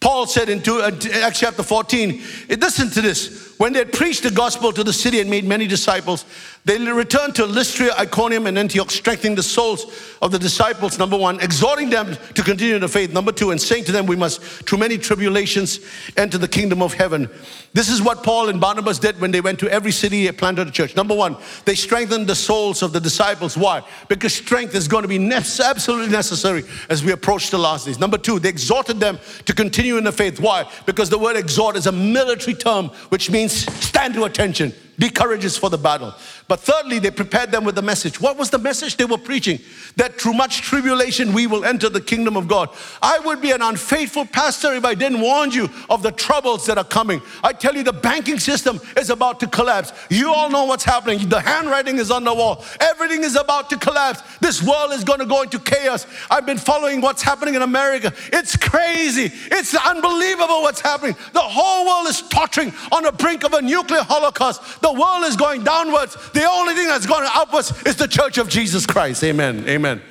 Paul 0.00 0.26
said 0.26 0.48
in 0.48 0.60
uh, 0.68 0.90
Acts 1.24 1.38
chapter 1.38 1.62
14, 1.62 2.20
listen 2.48 2.90
to 2.90 3.00
this. 3.00 3.51
When 3.62 3.72
they 3.72 3.78
had 3.78 3.92
preached 3.92 4.24
the 4.24 4.32
gospel 4.32 4.72
to 4.72 4.82
the 4.82 4.92
city 4.92 5.20
and 5.20 5.30
made 5.30 5.44
many 5.44 5.68
disciples, 5.68 6.24
they 6.64 6.78
returned 6.78 7.36
to 7.36 7.46
Lystra, 7.46 7.90
Iconium, 7.96 8.48
and 8.48 8.58
Antioch, 8.58 8.90
strengthening 8.90 9.36
the 9.36 9.42
souls 9.44 9.86
of 10.20 10.32
the 10.32 10.38
disciples, 10.38 10.98
number 10.98 11.16
one, 11.16 11.38
exhorting 11.40 11.88
them 11.88 12.16
to 12.34 12.42
continue 12.42 12.74
in 12.74 12.80
the 12.80 12.88
faith, 12.88 13.12
number 13.12 13.30
two, 13.30 13.52
and 13.52 13.60
saying 13.60 13.84
to 13.84 13.92
them, 13.92 14.06
We 14.06 14.16
must, 14.16 14.40
through 14.40 14.78
many 14.78 14.98
tribulations, 14.98 15.78
enter 16.16 16.38
the 16.38 16.48
kingdom 16.48 16.82
of 16.82 16.94
heaven. 16.94 17.28
This 17.72 17.88
is 17.88 18.02
what 18.02 18.24
Paul 18.24 18.48
and 18.48 18.60
Barnabas 18.60 18.98
did 18.98 19.20
when 19.20 19.30
they 19.30 19.40
went 19.40 19.60
to 19.60 19.70
every 19.70 19.92
city 19.92 20.26
and 20.26 20.36
planted 20.36 20.66
a 20.66 20.70
church. 20.70 20.94
Number 20.96 21.14
one, 21.14 21.36
they 21.64 21.76
strengthened 21.76 22.26
the 22.26 22.34
souls 22.34 22.82
of 22.82 22.92
the 22.92 23.00
disciples. 23.00 23.56
Why? 23.56 23.82
Because 24.08 24.34
strength 24.34 24.74
is 24.74 24.88
going 24.88 25.02
to 25.02 25.08
be 25.08 25.18
ne- 25.18 25.36
absolutely 25.36 26.08
necessary 26.08 26.64
as 26.90 27.04
we 27.04 27.12
approach 27.12 27.50
the 27.50 27.58
last 27.58 27.86
days. 27.86 27.98
Number 27.98 28.18
two, 28.18 28.38
they 28.38 28.48
exhorted 28.48 28.98
them 29.00 29.18
to 29.46 29.54
continue 29.54 29.98
in 29.98 30.04
the 30.04 30.12
faith. 30.12 30.38
Why? 30.38 30.68
Because 30.84 31.10
the 31.10 31.18
word 31.18 31.36
exhort 31.36 31.76
is 31.76 31.86
a 31.86 31.92
military 31.92 32.54
term, 32.54 32.88
which 33.08 33.30
means 33.30 33.51
stand 33.52 34.14
to 34.14 34.24
attention, 34.24 34.72
be 35.02 35.10
courageous 35.10 35.58
for 35.58 35.68
the 35.68 35.76
battle. 35.76 36.14
But 36.46 36.60
thirdly, 36.60 37.00
they 37.00 37.10
prepared 37.10 37.50
them 37.50 37.64
with 37.64 37.74
the 37.74 37.82
message. 37.82 38.20
What 38.20 38.36
was 38.38 38.50
the 38.50 38.58
message 38.58 38.96
they 38.96 39.04
were 39.04 39.18
preaching? 39.18 39.58
That 39.96 40.20
through 40.20 40.34
much 40.34 40.62
tribulation 40.62 41.32
we 41.32 41.48
will 41.48 41.64
enter 41.64 41.88
the 41.88 42.00
kingdom 42.00 42.36
of 42.36 42.46
God. 42.46 42.68
I 43.02 43.18
would 43.18 43.40
be 43.40 43.50
an 43.50 43.62
unfaithful 43.62 44.26
pastor 44.26 44.74
if 44.74 44.84
I 44.84 44.94
didn't 44.94 45.20
warn 45.20 45.50
you 45.50 45.68
of 45.90 46.04
the 46.04 46.12
troubles 46.12 46.66
that 46.66 46.78
are 46.78 46.84
coming. 46.84 47.20
I 47.42 47.52
tell 47.52 47.74
you, 47.74 47.82
the 47.82 47.92
banking 47.92 48.38
system 48.38 48.80
is 48.96 49.10
about 49.10 49.40
to 49.40 49.48
collapse. 49.48 49.92
You 50.08 50.32
all 50.32 50.48
know 50.48 50.66
what's 50.66 50.84
happening. 50.84 51.28
The 51.28 51.40
handwriting 51.40 51.98
is 51.98 52.12
on 52.12 52.22
the 52.22 52.32
wall. 52.32 52.64
Everything 52.78 53.24
is 53.24 53.34
about 53.34 53.70
to 53.70 53.78
collapse. 53.78 54.22
This 54.38 54.62
world 54.62 54.92
is 54.92 55.02
going 55.02 55.18
to 55.18 55.26
go 55.26 55.42
into 55.42 55.58
chaos. 55.58 56.06
I've 56.30 56.46
been 56.46 56.58
following 56.58 57.00
what's 57.00 57.22
happening 57.22 57.56
in 57.56 57.62
America. 57.62 58.12
It's 58.32 58.56
crazy. 58.56 59.32
It's 59.50 59.74
unbelievable 59.74 60.62
what's 60.62 60.80
happening. 60.80 61.16
The 61.32 61.40
whole 61.40 61.86
world 61.86 62.06
is 62.06 62.22
tottering 62.22 62.72
on 62.92 63.02
the 63.02 63.10
brink 63.10 63.42
of 63.42 63.52
a 63.54 63.62
nuclear 63.62 64.02
holocaust. 64.02 64.80
The 64.80 64.91
world 64.92 65.24
is 65.24 65.36
going 65.36 65.64
downwards. 65.64 66.16
The 66.32 66.48
only 66.48 66.74
thing 66.74 66.86
that's 66.86 67.06
going 67.06 67.28
upwards 67.32 67.72
is 67.86 67.96
the 67.96 68.08
church 68.08 68.38
of 68.38 68.48
Jesus 68.48 68.86
Christ. 68.86 69.22
Amen. 69.24 69.68
Amen. 69.68 70.02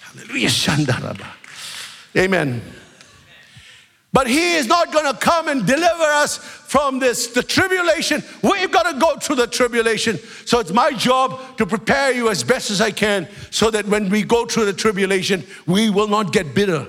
Hallelujah. 0.00 0.50
Amen. 2.16 2.62
But 4.12 4.28
he 4.28 4.54
is 4.54 4.66
not 4.66 4.92
going 4.92 5.12
to 5.12 5.18
come 5.18 5.48
and 5.48 5.66
deliver 5.66 6.04
us 6.04 6.38
from 6.38 6.98
this, 6.98 7.26
the 7.28 7.42
tribulation. 7.42 8.22
We've 8.42 8.70
got 8.72 8.90
to 8.90 8.98
go 8.98 9.16
through 9.18 9.36
the 9.36 9.46
tribulation. 9.46 10.16
So 10.46 10.58
it's 10.58 10.72
my 10.72 10.92
job 10.92 11.58
to 11.58 11.66
prepare 11.66 12.12
you 12.12 12.30
as 12.30 12.42
best 12.42 12.70
as 12.70 12.80
I 12.80 12.92
can 12.92 13.28
so 13.50 13.70
that 13.70 13.86
when 13.86 14.08
we 14.08 14.22
go 14.22 14.46
through 14.46 14.64
the 14.64 14.72
tribulation, 14.72 15.44
we 15.66 15.90
will 15.90 16.08
not 16.08 16.32
get 16.32 16.54
bitter. 16.54 16.86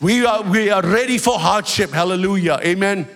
We 0.00 0.24
are, 0.24 0.42
we 0.42 0.70
are 0.70 0.80
ready 0.80 1.18
for 1.18 1.38
hardship. 1.38 1.90
Hallelujah. 1.90 2.60
Amen. 2.62 3.06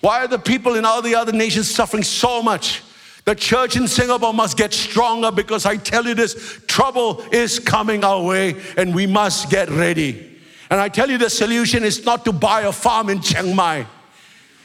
Why 0.00 0.24
are 0.24 0.28
the 0.28 0.38
people 0.38 0.76
in 0.76 0.84
all 0.84 1.02
the 1.02 1.14
other 1.14 1.32
nations 1.32 1.70
suffering 1.70 2.02
so 2.02 2.42
much? 2.42 2.82
The 3.24 3.34
church 3.34 3.76
in 3.76 3.88
Singapore 3.88 4.32
must 4.32 4.56
get 4.56 4.72
stronger 4.72 5.30
because 5.30 5.66
I 5.66 5.76
tell 5.76 6.06
you 6.06 6.14
this 6.14 6.60
trouble 6.66 7.22
is 7.30 7.58
coming 7.58 8.04
our 8.04 8.22
way 8.22 8.56
and 8.76 8.94
we 8.94 9.06
must 9.06 9.50
get 9.50 9.68
ready. 9.68 10.38
And 10.70 10.80
I 10.80 10.88
tell 10.88 11.10
you, 11.10 11.18
the 11.18 11.30
solution 11.30 11.84
is 11.84 12.04
not 12.04 12.24
to 12.24 12.32
buy 12.32 12.62
a 12.62 12.72
farm 12.72 13.08
in 13.08 13.20
Chiang 13.20 13.54
Mai. 13.54 13.86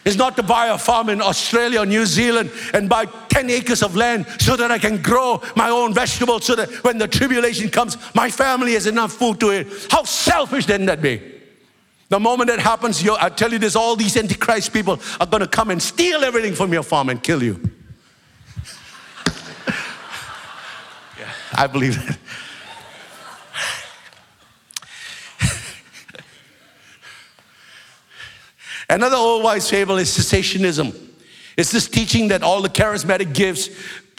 It's 0.06 0.18
not 0.18 0.36
to 0.36 0.44
buy 0.44 0.68
a 0.68 0.78
farm 0.78 1.10
in 1.10 1.22
Australia 1.22 1.80
or 1.80 1.86
New 1.86 2.06
Zealand 2.06 2.52
and 2.74 2.90
buy 2.90 3.06
10 3.06 3.50
acres 3.50 3.82
of 3.82 3.96
land 3.96 4.28
so 4.40 4.58
that 4.58 4.70
I 4.70 4.78
can 4.78 5.02
grow 5.02 5.42
my 5.56 5.70
own 5.70 5.94
vegetables 5.94 6.46
so 6.46 6.56
that 6.56 6.70
when 6.84 6.98
the 6.98 7.08
tribulation 7.08 7.70
comes, 7.70 7.98
my 8.14 8.30
family 8.30 8.74
has 8.74 8.86
enough 8.86 9.14
food 9.14 9.40
to 9.40 9.54
eat. 9.54 9.88
How 9.90 10.04
selfish 10.04 10.66
then 10.66 10.86
that 10.88 11.02
be? 11.02 11.22
The 12.14 12.20
moment 12.20 12.48
that 12.52 12.60
happens, 12.60 13.04
I 13.10 13.30
tell 13.30 13.52
you 13.52 13.58
this, 13.58 13.76
all 13.76 13.96
these 13.96 14.16
antichrist 14.16 14.72
people 14.72 15.00
are 15.20 15.26
going 15.26 15.42
to 15.42 15.48
come 15.48 15.72
and 15.72 15.82
steal 15.82 16.24
everything 16.24 16.54
from 16.54 16.72
your 16.72 16.84
farm 16.84 17.10
and 17.10 17.24
kill 17.24 17.42
you. 17.42 17.60
yeah, 21.18 21.32
I 21.56 21.66
believe 21.66 21.96
that. 22.06 22.20
Another 28.92 29.16
old 29.16 29.44
wise 29.44 29.68
fable 29.68 29.98
is 29.98 30.16
cessationism. 30.16 30.96
It's 31.58 31.72
this 31.72 31.88
teaching 31.88 32.28
that 32.28 32.44
all 32.44 32.62
the 32.62 32.70
charismatic 32.70 33.34
gifts, 33.34 33.70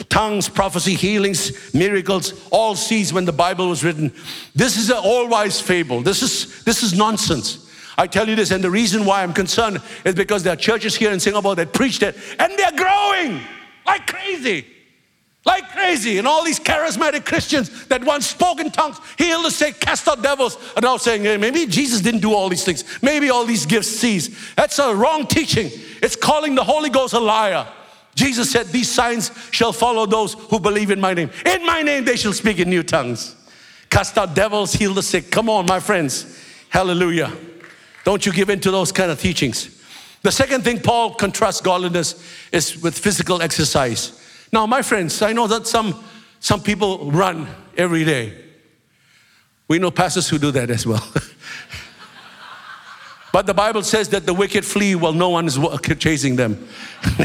tongues, 0.09 0.49
prophecy, 0.49 0.95
healings, 0.95 1.73
miracles, 1.73 2.45
all 2.51 2.75
ceased 2.75 3.13
when 3.13 3.23
the 3.23 3.31
Bible 3.31 3.69
was 3.69 3.85
written. 3.85 4.11
This 4.53 4.75
is 4.75 4.89
an 4.89 4.97
all 4.97 5.29
wise 5.29 5.61
fable. 5.61 6.01
This 6.01 6.21
is, 6.21 6.61
this 6.65 6.83
is 6.83 6.93
nonsense. 6.93 7.64
I 7.97 8.07
tell 8.07 8.27
you 8.27 8.35
this, 8.35 8.51
and 8.51 8.63
the 8.63 8.71
reason 8.71 9.05
why 9.05 9.23
I'm 9.23 9.33
concerned 9.33 9.81
is 10.03 10.15
because 10.15 10.43
there 10.43 10.53
are 10.53 10.57
churches 10.57 10.95
here 10.95 11.11
in 11.11 11.19
Singapore 11.19 11.55
that 11.55 11.73
preach 11.73 12.01
it, 12.01 12.15
and 12.39 12.57
they're 12.57 12.71
growing 12.71 13.41
like 13.85 14.07
crazy. 14.07 14.65
Like 15.45 15.69
crazy, 15.69 16.17
and 16.17 16.27
all 16.27 16.43
these 16.43 16.59
charismatic 16.59 17.23
Christians 17.23 17.85
that 17.87 18.03
once 18.03 18.25
spoke 18.25 18.59
in 18.59 18.71
tongues, 18.71 18.99
healed 19.15 19.45
the 19.45 19.51
sick, 19.51 19.79
cast 19.79 20.07
out 20.07 20.23
devils, 20.23 20.57
are 20.75 20.81
now 20.81 20.97
saying, 20.97 21.23
hey, 21.23 21.37
maybe 21.37 21.67
Jesus 21.67 22.01
didn't 22.01 22.21
do 22.21 22.33
all 22.33 22.49
these 22.49 22.63
things. 22.63 22.83
Maybe 23.03 23.29
all 23.29 23.45
these 23.45 23.67
gifts 23.67 23.89
cease. 23.89 24.53
That's 24.55 24.79
a 24.79 24.95
wrong 24.95 25.27
teaching. 25.27 25.69
It's 26.01 26.15
calling 26.15 26.55
the 26.55 26.63
Holy 26.63 26.89
Ghost 26.89 27.13
a 27.13 27.19
liar. 27.19 27.67
Jesus 28.15 28.49
said, 28.49 28.67
These 28.67 28.89
signs 28.89 29.31
shall 29.51 29.73
follow 29.73 30.05
those 30.05 30.33
who 30.33 30.59
believe 30.59 30.89
in 30.89 30.99
my 30.99 31.13
name. 31.13 31.29
In 31.45 31.65
my 31.65 31.81
name 31.81 32.05
they 32.05 32.15
shall 32.15 32.33
speak 32.33 32.59
in 32.59 32.69
new 32.69 32.81
tongues. 32.81 33.35
Cast 33.89 34.17
out 34.17 34.33
devils, 34.33 34.73
heal 34.73 34.93
the 34.93 35.03
sick. 35.03 35.29
Come 35.29 35.49
on, 35.49 35.65
my 35.65 35.79
friends. 35.79 36.41
Hallelujah. 36.69 37.31
Don't 38.05 38.25
you 38.25 38.31
give 38.31 38.49
in 38.49 38.61
to 38.61 38.71
those 38.71 38.93
kind 38.93 39.11
of 39.11 39.19
teachings. 39.19 39.83
The 40.21 40.31
second 40.31 40.63
thing 40.63 40.79
Paul 40.79 41.15
contrasts 41.15 41.59
godliness 41.59 42.23
is 42.51 42.81
with 42.81 42.97
physical 42.97 43.41
exercise. 43.41 44.21
Now, 44.53 44.65
my 44.67 44.83
friends, 44.83 45.21
I 45.21 45.33
know 45.33 45.47
that 45.47 45.67
some, 45.67 46.01
some 46.39 46.61
people 46.61 47.11
run 47.11 47.47
every 47.75 48.05
day. 48.05 48.33
We 49.67 49.79
know 49.79 49.89
pastors 49.89 50.29
who 50.29 50.37
do 50.37 50.51
that 50.51 50.69
as 50.69 50.85
well. 50.85 51.05
but 53.33 53.47
the 53.47 53.55
Bible 53.55 53.81
says 53.81 54.09
that 54.09 54.27
the 54.27 54.33
wicked 54.33 54.63
flee 54.63 54.93
while 54.93 55.13
no 55.13 55.29
one 55.29 55.47
is 55.47 55.57
chasing 55.97 56.35
them. 56.35 56.67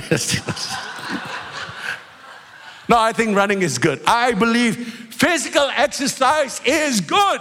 no, 2.89 2.99
I 2.99 3.13
think 3.15 3.37
running 3.37 3.61
is 3.61 3.77
good. 3.77 4.01
I 4.07 4.33
believe 4.33 4.77
physical 5.11 5.71
exercise 5.77 6.63
is 6.65 7.03
good, 7.03 7.41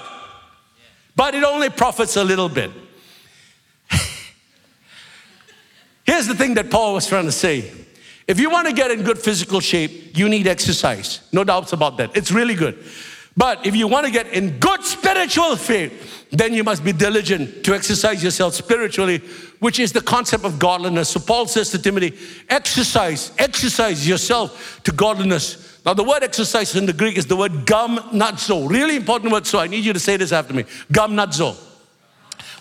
but 1.15 1.36
it 1.36 1.45
only 1.45 1.69
profits 1.69 2.17
a 2.17 2.23
little 2.23 2.49
bit. 2.49 2.71
Here's 6.10 6.26
the 6.26 6.34
thing 6.34 6.56
that 6.56 6.72
Paul 6.72 6.95
was 6.95 7.06
trying 7.06 7.26
to 7.26 7.32
say 7.32 7.72
if 8.28 8.39
you 8.39 8.50
want 8.50 8.67
to 8.67 8.74
get 8.74 8.89
in 8.89 9.04
good 9.04 9.19
physical 9.19 9.60
shape, 9.60 10.17
you 10.17 10.28
need 10.28 10.48
exercise. 10.48 11.22
No 11.32 11.43
doubts 11.43 11.72
about 11.72 11.98
that. 11.98 12.17
It's 12.17 12.32
really 12.32 12.56
good. 12.56 12.84
But 13.38 13.63
if 13.67 13.76
you 13.76 13.88
want 13.88 14.08
to 14.08 14.12
get 14.12 14.26
in 14.34 14.58
good 14.58 14.84
spiritual 14.84 15.56
faith, 15.56 16.26
then 16.32 16.56
you 16.56 16.63
must 16.63 16.84
be 16.84 16.93
diligent 16.93 17.63
to 17.63 17.76
exercise 17.76 18.24
yourself 18.24 18.56
spiritually, 18.56 19.19
which 19.60 19.78
is 19.78 19.91
the 19.91 20.02
concept 20.02 20.45
of 20.45 20.58
godliness. 20.58 21.10
So 21.10 21.19
Paul 21.19 21.45
says 21.45 21.69
to 21.72 21.78
Timothy, 21.80 22.17
exercise, 22.50 23.32
exercise 23.38 24.08
yourself 24.08 24.82
to 24.86 24.91
godliness. 24.91 25.80
Now, 25.86 25.93
the 25.93 26.04
word 26.04 26.24
exercise 26.24 26.76
in 26.76 26.88
the 26.88 26.93
Greek 26.93 27.19
is 27.19 27.28
the 27.28 27.36
word 27.36 27.52
gymnazo. 27.67 28.67
Really 28.67 28.95
important 28.95 29.32
word, 29.32 29.45
so 29.45 29.60
I 29.60 29.67
need 29.67 29.86
you 29.86 29.93
to 29.93 30.00
say 30.00 30.17
this 30.17 30.32
after 30.32 30.56
me. 30.56 30.63
Gymnazo. 30.91 31.56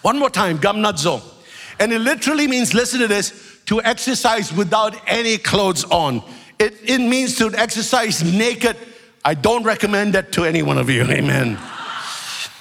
One 0.03 0.19
more 0.19 0.29
time, 0.29 0.59
gymnazo. 0.59 1.38
And 1.81 1.93
it 1.93 2.01
literally 2.01 2.47
means, 2.47 2.75
listen 2.75 3.01
to 3.01 3.09
this, 3.09 3.61
to 3.67 3.81
exercise 3.83 4.53
without 4.53 4.97
any 5.07 5.39
clothes 5.39 5.85
on. 5.85 6.23
It, 6.59 6.75
it 6.83 6.99
means 6.99 7.37
to 7.39 7.53
exercise 7.55 8.25
naked. 8.25 8.77
I 9.25 9.35
don't 9.35 9.63
recommend 9.63 10.15
that 10.15 10.33
to 10.33 10.45
any 10.45 10.63
one 10.63 10.79
of 10.79 10.91
you. 10.91 11.05
Amen. 11.05 11.59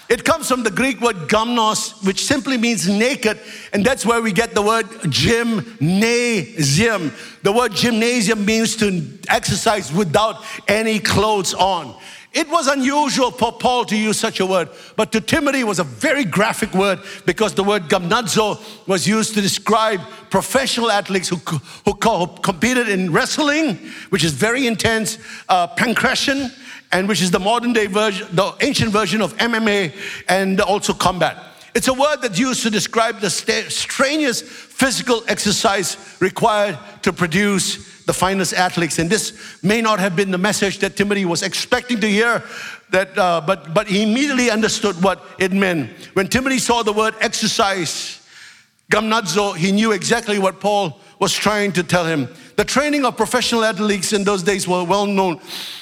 It 0.10 0.24
comes 0.24 0.48
from 0.48 0.64
the 0.64 0.72
Greek 0.72 1.02
word 1.02 1.28
gymnos, 1.28 2.06
which 2.06 2.24
simply 2.24 2.58
means 2.58 2.88
naked, 2.88 3.40
and 3.74 3.86
that's 3.86 4.06
where 4.06 4.22
we 4.22 4.32
get 4.32 4.54
the 4.54 4.62
word 4.62 4.88
gymnasium. 5.10 7.12
The 7.44 7.52
word 7.52 7.74
gymnasium 7.74 8.46
means 8.46 8.78
to 8.78 9.06
exercise 9.28 9.92
without 9.92 10.46
any 10.66 11.00
clothes 11.00 11.54
on. 11.54 11.94
It 12.38 12.48
was 12.52 12.68
unusual 12.68 13.32
for 13.32 13.52
Paul 13.52 13.84
to 13.86 13.98
use 13.98 14.20
such 14.20 14.40
a 14.40 14.46
word, 14.46 14.70
but 14.96 15.12
to 15.14 15.20
Timothy 15.20 15.64
was 15.64 15.80
a 15.80 15.84
very 15.84 16.24
graphic 16.24 16.72
word 16.76 17.00
because 17.26 17.56
the 17.56 17.64
word 17.64 17.90
gymnazo 17.90 18.62
was 18.86 19.08
used 19.08 19.34
to 19.34 19.42
describe 19.42 20.02
professional 20.30 20.92
athletes 20.92 21.30
who, 21.30 21.38
who, 21.38 21.60
who 21.84 22.28
competed 22.44 22.90
in 22.90 23.12
wrestling, 23.12 23.78
which 24.12 24.24
is 24.24 24.34
very 24.34 24.68
intense, 24.68 25.18
uh, 25.50 25.66
and 26.92 27.08
which 27.08 27.24
is 27.24 27.32
the 27.32 27.40
modern 27.40 27.74
day 27.74 27.88
version, 27.88 28.28
the 28.32 28.54
ancient 28.62 28.92
version 28.92 29.20
of 29.24 29.36
MMA, 29.38 29.92
and 30.30 30.62
also 30.62 30.94
combat. 30.94 31.57
It's 31.76 31.88
a 31.88 31.94
word 31.94 32.18
that's 32.22 32.40
used 32.40 32.64
to 32.64 32.70
describe 32.70 33.20
the 33.20 33.30
strenuous 33.30 34.42
physical 34.42 35.24
exercise 35.28 35.98
required 36.20 36.78
to 37.04 37.14
produce 37.14 38.04
the 38.06 38.14
finest 38.14 38.54
athletes. 38.54 39.00
And 39.00 39.10
this 39.10 39.62
may 39.62 39.82
not 39.82 40.00
have 40.00 40.16
been 40.16 40.32
the 40.32 40.38
message 40.38 40.80
that 40.80 40.96
Timothy 40.96 41.26
was 41.26 41.44
expecting 41.44 42.00
to 42.00 42.08
hear, 42.08 42.44
that, 42.90 43.18
uh, 43.18 43.42
but, 43.46 43.74
but 43.74 43.88
he 43.88 44.02
immediately 44.02 44.50
understood 44.50 45.02
what 45.04 45.24
it 45.40 45.52
meant. 45.52 45.92
When 46.14 46.28
Timothy 46.28 46.58
saw 46.60 46.84
the 46.84 46.94
word 46.94 47.16
exercise, 47.20 48.26
gymnazo, 48.90 49.56
he 49.56 49.74
knew 49.74 49.92
exactly 49.92 50.40
what 50.40 50.62
Paul 50.62 51.00
was 51.20 51.34
trying 51.34 51.74
to 51.74 51.84
tell 51.84 52.06
him. 52.06 52.30
The 52.56 52.64
training 52.64 53.04
of 53.04 53.18
professional 53.18 53.66
athletes 53.66 54.14
in 54.14 54.24
those 54.24 54.42
days 54.42 54.68
were 54.68 54.84
well 54.84 55.06
known. 55.06 55.42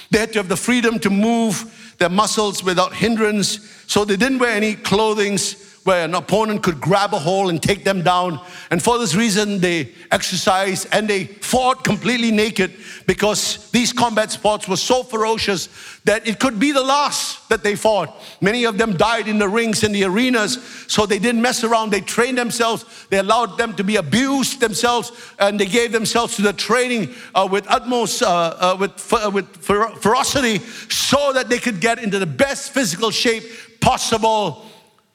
They 0.10 0.20
had 0.20 0.34
to 0.34 0.40
have 0.40 0.50
the 0.50 0.58
freedom 0.58 1.00
to 1.00 1.10
move 1.10 1.94
their 2.00 2.10
muscles 2.10 2.64
without 2.64 2.94
hindrance, 2.94 3.60
so 3.88 4.04
they 4.04 4.18
didn't 4.18 4.40
wear 4.40 4.52
any 4.52 4.76
clothing 4.76 5.38
where 5.86 6.04
an 6.04 6.16
opponent 6.16 6.64
could 6.64 6.82
grab 6.82 7.14
a 7.14 7.20
hold 7.20 7.52
and 7.52 7.62
take 7.62 7.84
them 7.84 8.02
down. 8.02 8.40
And 8.72 8.82
for 8.82 8.98
this 8.98 9.14
reason, 9.14 9.60
they 9.60 9.92
exercised 10.12 10.88
and 10.92 11.08
they 11.08 11.26
fought 11.26 11.84
completely 11.84 12.32
naked 12.32 12.74
because 13.06 13.70
these 13.70 13.94
combat 13.94 14.32
sports 14.32 14.68
were 14.68 14.78
so 14.78 15.04
ferocious 15.04 15.70
that 16.06 16.28
it 16.28 16.40
could 16.40 16.60
be 16.60 16.72
the 16.72 16.84
last 16.84 17.48
that 17.50 17.62
they 17.62 17.76
fought. 17.76 18.20
Many 18.42 18.64
of 18.64 18.80
them 18.80 18.98
died 18.98 19.28
in 19.28 19.38
the 19.38 19.48
rings, 19.48 19.84
in 19.84 19.92
the 19.92 20.06
arenas, 20.06 20.58
so 20.88 21.06
they 21.06 21.20
didn't 21.20 21.44
mess 21.44 21.64
around. 21.64 21.92
They 21.92 22.02
trained 22.02 22.40
themselves, 22.40 23.06
they 23.12 23.20
allowed 23.20 23.60
them 23.60 23.76
to 23.76 23.84
be 23.84 23.98
abused 23.98 24.60
themselves, 24.60 25.12
and 25.38 25.60
they 25.60 25.68
gave 25.68 25.92
themselves 25.92 26.36
to 26.38 26.42
the 26.42 26.54
training 26.54 27.14
uh, 27.36 27.48
with 27.50 27.70
utmost, 27.70 28.24
uh, 28.24 28.28
uh, 28.28 28.78
with, 28.80 29.14
uh, 29.14 29.30
with 29.32 29.56
ferocity, 29.58 30.58
so 30.90 31.32
that 31.34 31.48
they 31.48 31.60
could 31.60 31.80
get 31.80 32.00
into 32.00 32.18
the 32.18 32.26
best 32.26 32.72
physical 32.72 33.12
shape 33.12 33.44
possible 33.82 34.66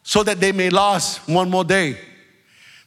so 0.03 0.23
that 0.23 0.41
they 0.41 0.53
may 0.53 0.71
last 0.71 1.29
one 1.29 1.51
more 1.51 1.65
day. 1.65 1.99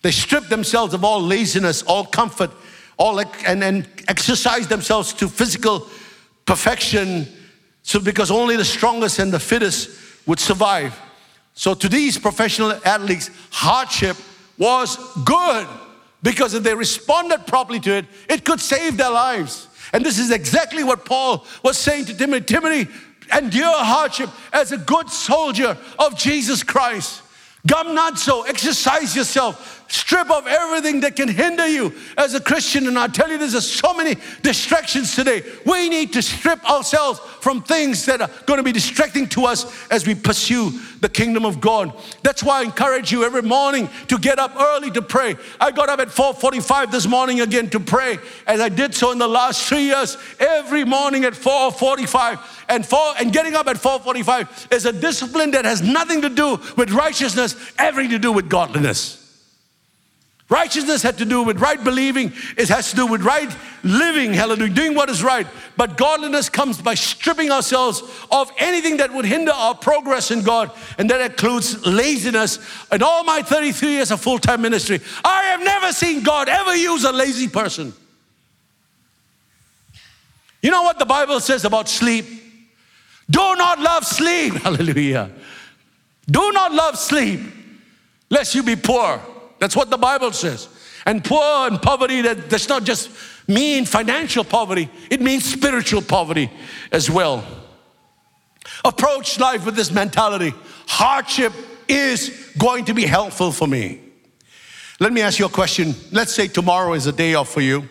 They 0.02 0.12
strip 0.12 0.48
themselves 0.50 0.94
of 0.94 1.04
all 1.04 1.22
laziness, 1.22 1.82
all 1.84 2.06
comfort, 2.06 2.52
all 2.98 3.20
and, 3.20 3.64
and 3.64 3.88
exercise 4.08 4.68
themselves 4.68 5.14
to 5.14 5.28
physical 5.28 5.88
perfection. 6.46 7.28
So 7.84 8.00
because 8.00 8.30
only 8.30 8.56
the 8.56 8.66
strongest 8.66 9.20
and 9.20 9.32
the 9.32 9.40
fittest 9.40 9.90
would 10.26 10.40
survive. 10.40 11.00
So 11.54 11.74
to 11.74 11.88
these 11.88 12.18
professional 12.18 12.72
athletes, 12.86 13.30
hardship 13.52 14.18
was 14.58 14.98
good 15.24 15.68
because 16.22 16.54
if 16.54 16.64
they 16.64 16.74
responded 16.74 17.46
properly 17.46 17.80
to 17.82 17.98
it, 17.98 18.06
it 18.30 18.46
could 18.46 18.60
save 18.60 18.98
their 18.98 19.12
lives. 19.12 19.68
And 19.92 20.04
this 20.04 20.18
is 20.18 20.32
exactly 20.32 20.84
what 20.84 21.06
Paul 21.06 21.46
was 21.64 21.78
saying 21.78 22.06
to 22.06 22.18
Timothy. 22.18 22.46
Timothy, 22.46 22.92
endure 23.38 23.84
hardship 23.84 24.30
as 24.52 24.72
a 24.72 24.78
good 24.78 25.10
soldier 25.10 25.78
of 26.00 26.18
Jesus 26.18 26.64
Christ. 26.64 27.22
Gymnazo, 27.68 28.48
exercise 28.48 29.16
yourself, 29.16 29.83
strip 29.88 30.30
off 30.30 30.48
everything 30.48 31.02
that 31.02 31.16
can 31.16 31.28
hinder 31.28 31.68
you 31.68 31.94
as 32.18 32.34
a 32.34 32.40
Christian. 32.40 32.88
And 32.88 32.98
I 32.98 33.08
tell 33.08 33.30
you, 33.30 33.38
there's 33.38 33.70
so 33.70 33.94
many 33.94 34.16
distractions 34.42 35.16
today. 35.16 35.44
We 35.66 35.90
need 35.90 36.14
to 36.14 36.22
strip 36.22 36.64
ourselves 36.70 37.20
from 37.20 37.62
things 37.62 38.06
that 38.06 38.22
are 38.22 38.30
going 38.46 38.58
to 38.58 38.64
be 38.64 38.72
distracting 38.72 39.28
to 39.30 39.46
us 39.46 39.90
as 39.90 40.08
we 40.08 40.16
pursue 40.16 40.72
the 41.00 41.10
kingdom 41.10 41.46
of 41.46 41.60
God. 41.60 41.94
That's 42.24 42.42
why 42.44 42.62
I 42.62 42.64
encourage 42.64 43.12
you 43.12 43.24
every 43.24 43.42
morning 43.42 43.90
to 44.08 44.18
get 44.18 44.40
up 44.40 44.56
early 44.56 44.90
to 44.92 45.02
pray. 45.02 45.36
I 45.60 45.72
got 45.72 45.90
up 45.90 46.00
at 46.00 46.10
4:45 46.10 46.92
this 46.92 47.08
morning 47.08 47.42
again 47.42 47.70
to 47.72 47.80
pray, 47.80 48.20
as 48.48 48.62
I 48.62 48.70
did 48.70 48.96
so 48.96 49.12
in 49.12 49.18
the 49.18 49.28
last 49.28 49.68
three 49.68 49.84
years, 49.84 50.18
every 50.40 50.86
morning 50.86 51.26
at 51.26 51.34
4:45 51.34 52.40
and 52.70 52.86
four, 52.86 53.14
and 53.20 53.34
getting 53.34 53.56
up 53.56 53.68
at 53.68 53.78
4:45 53.78 54.68
is 54.72 54.86
a 54.86 54.94
discipline 54.94 55.52
that 55.52 55.66
has 55.66 55.82
nothing 55.82 56.22
to 56.22 56.30
do 56.30 56.60
with 56.78 56.92
righteousness, 56.92 57.56
everything 57.78 58.12
to 58.12 58.20
do 58.20 58.32
with 58.32 58.50
godliness. 58.50 59.23
Righteousness 60.54 61.02
had 61.02 61.18
to 61.18 61.26
do 61.26 61.42
with 61.42 61.60
right 61.60 61.84
believing, 61.84 62.32
it 62.56 62.70
has 62.70 62.92
to 62.92 62.96
do 62.96 63.08
with 63.08 63.24
right 63.24 63.50
living, 63.82 64.36
hallelujah, 64.36 64.72
doing 64.72 64.94
what 64.94 65.10
is 65.10 65.24
right. 65.24 65.48
But 65.76 65.98
godliness 65.98 66.48
comes 66.48 66.80
by 66.80 66.94
stripping 66.94 67.50
ourselves 67.50 68.04
of 68.32 68.52
anything 68.60 68.98
that 68.98 69.12
would 69.12 69.26
hinder 69.26 69.52
our 69.52 69.74
progress 69.74 70.30
in 70.30 70.44
God, 70.44 70.70
and 71.00 71.10
that 71.10 71.22
includes 71.22 71.84
laziness. 71.88 72.60
In 72.92 73.02
all 73.02 73.24
my 73.24 73.42
33 73.42 73.94
years 73.94 74.12
of 74.12 74.22
full 74.22 74.38
time 74.38 74.62
ministry, 74.62 75.00
I 75.26 75.46
have 75.46 75.64
never 75.64 75.92
seen 75.92 76.22
God 76.22 76.48
ever 76.48 76.76
use 76.76 77.04
a 77.04 77.12
lazy 77.12 77.48
person. 77.48 77.92
You 80.62 80.70
know 80.70 80.84
what 80.84 81.00
the 81.00 81.06
Bible 81.06 81.40
says 81.40 81.66
about 81.66 81.90
sleep? 81.90 82.28
Do 83.28 83.56
not 83.56 83.80
love 83.80 84.06
sleep. 84.06 84.54
Hallelujah. 84.62 85.32
Do 86.30 86.52
not 86.52 86.72
love 86.72 87.00
sleep, 87.00 87.40
lest 88.30 88.54
you 88.54 88.62
be 88.62 88.76
poor. 88.76 89.20
That's 89.64 89.78
what 89.78 89.90
the 89.90 89.98
Bible 89.98 90.34
says. 90.34 90.68
And 91.06 91.24
poor 91.24 91.68
and 91.70 91.82
poverty, 91.82 92.20
that 92.24 92.50
does 92.50 92.68
not 92.68 92.84
just 92.84 93.10
mean 93.48 93.86
financial 93.86 94.44
poverty, 94.44 94.90
it 95.10 95.22
means 95.22 95.46
spiritual 95.46 96.02
poverty 96.02 96.52
as 96.92 97.10
well. 97.10 97.46
Approach 98.84 99.40
life 99.40 99.66
with 99.66 99.78
this 99.78 99.90
mentality 99.90 100.54
hardship 100.86 101.54
is 101.88 102.52
going 102.58 102.84
to 102.84 102.94
be 102.94 103.06
helpful 103.06 103.54
for 103.54 103.66
me. 103.66 104.02
Let 105.00 105.14
me 105.14 105.22
ask 105.22 105.40
you 105.40 105.46
a 105.46 105.50
question. 105.50 105.96
Let's 106.12 106.36
say 106.36 106.50
tomorrow 106.50 106.92
is 106.92 107.08
a 107.08 107.14
day 107.14 107.36
off 107.36 107.48
for 107.48 107.62
you. 107.62 107.88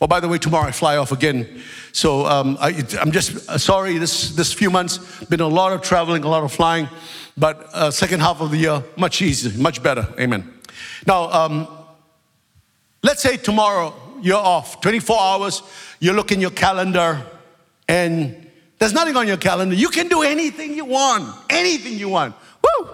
Oh, 0.00 0.08
by 0.08 0.18
the 0.18 0.26
way, 0.26 0.38
tomorrow 0.38 0.66
I 0.66 0.72
fly 0.72 0.96
off 0.96 1.12
again. 1.12 1.62
So 1.92 2.26
um, 2.26 2.58
I, 2.60 2.70
am 3.00 3.12
just 3.12 3.48
uh, 3.48 3.56
sorry. 3.56 3.98
This 3.98 4.34
this 4.34 4.52
few 4.52 4.70
months 4.70 4.98
been 5.26 5.40
a 5.40 5.46
lot 5.46 5.72
of 5.72 5.82
traveling, 5.82 6.24
a 6.24 6.28
lot 6.28 6.42
of 6.42 6.52
flying, 6.52 6.88
but 7.36 7.70
uh, 7.72 7.92
second 7.92 8.18
half 8.18 8.40
of 8.40 8.50
the 8.50 8.56
year 8.56 8.82
much 8.96 9.22
easier, 9.22 9.56
much 9.60 9.80
better. 9.80 10.08
Amen. 10.18 10.57
Now, 11.06 11.30
um, 11.30 11.68
let's 13.02 13.22
say 13.22 13.36
tomorrow 13.36 13.94
you're 14.22 14.36
off, 14.36 14.80
24 14.80 15.20
hours. 15.20 15.62
You 16.00 16.12
look 16.12 16.32
in 16.32 16.40
your 16.40 16.50
calendar, 16.50 17.24
and 17.88 18.50
there's 18.78 18.92
nothing 18.92 19.16
on 19.16 19.26
your 19.26 19.36
calendar. 19.36 19.74
You 19.74 19.88
can 19.88 20.08
do 20.08 20.22
anything 20.22 20.74
you 20.74 20.84
want, 20.84 21.34
anything 21.50 21.94
you 21.94 22.08
want. 22.08 22.34
Woo! 22.62 22.86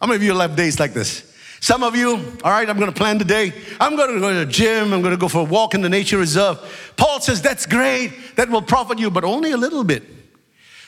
How 0.00 0.06
many 0.06 0.16
of 0.16 0.22
you 0.22 0.38
have 0.38 0.56
days 0.56 0.80
like 0.80 0.92
this? 0.92 1.26
Some 1.60 1.82
of 1.82 1.94
you, 1.94 2.12
all 2.42 2.50
right, 2.50 2.68
I'm 2.68 2.78
going 2.78 2.90
to 2.90 2.96
plan 2.96 3.18
today. 3.18 3.52
I'm 3.78 3.94
going 3.94 4.14
to 4.14 4.20
go 4.20 4.32
to 4.32 4.46
the 4.46 4.50
gym. 4.50 4.94
I'm 4.94 5.02
going 5.02 5.12
to 5.12 5.18
go 5.18 5.28
for 5.28 5.40
a 5.40 5.44
walk 5.44 5.74
in 5.74 5.82
the 5.82 5.90
nature 5.90 6.16
reserve. 6.16 6.58
Paul 6.96 7.20
says 7.20 7.42
that's 7.42 7.66
great. 7.66 8.12
That 8.36 8.48
will 8.48 8.62
profit 8.62 8.98
you, 8.98 9.10
but 9.10 9.24
only 9.24 9.52
a 9.52 9.58
little 9.58 9.84
bit. 9.84 10.02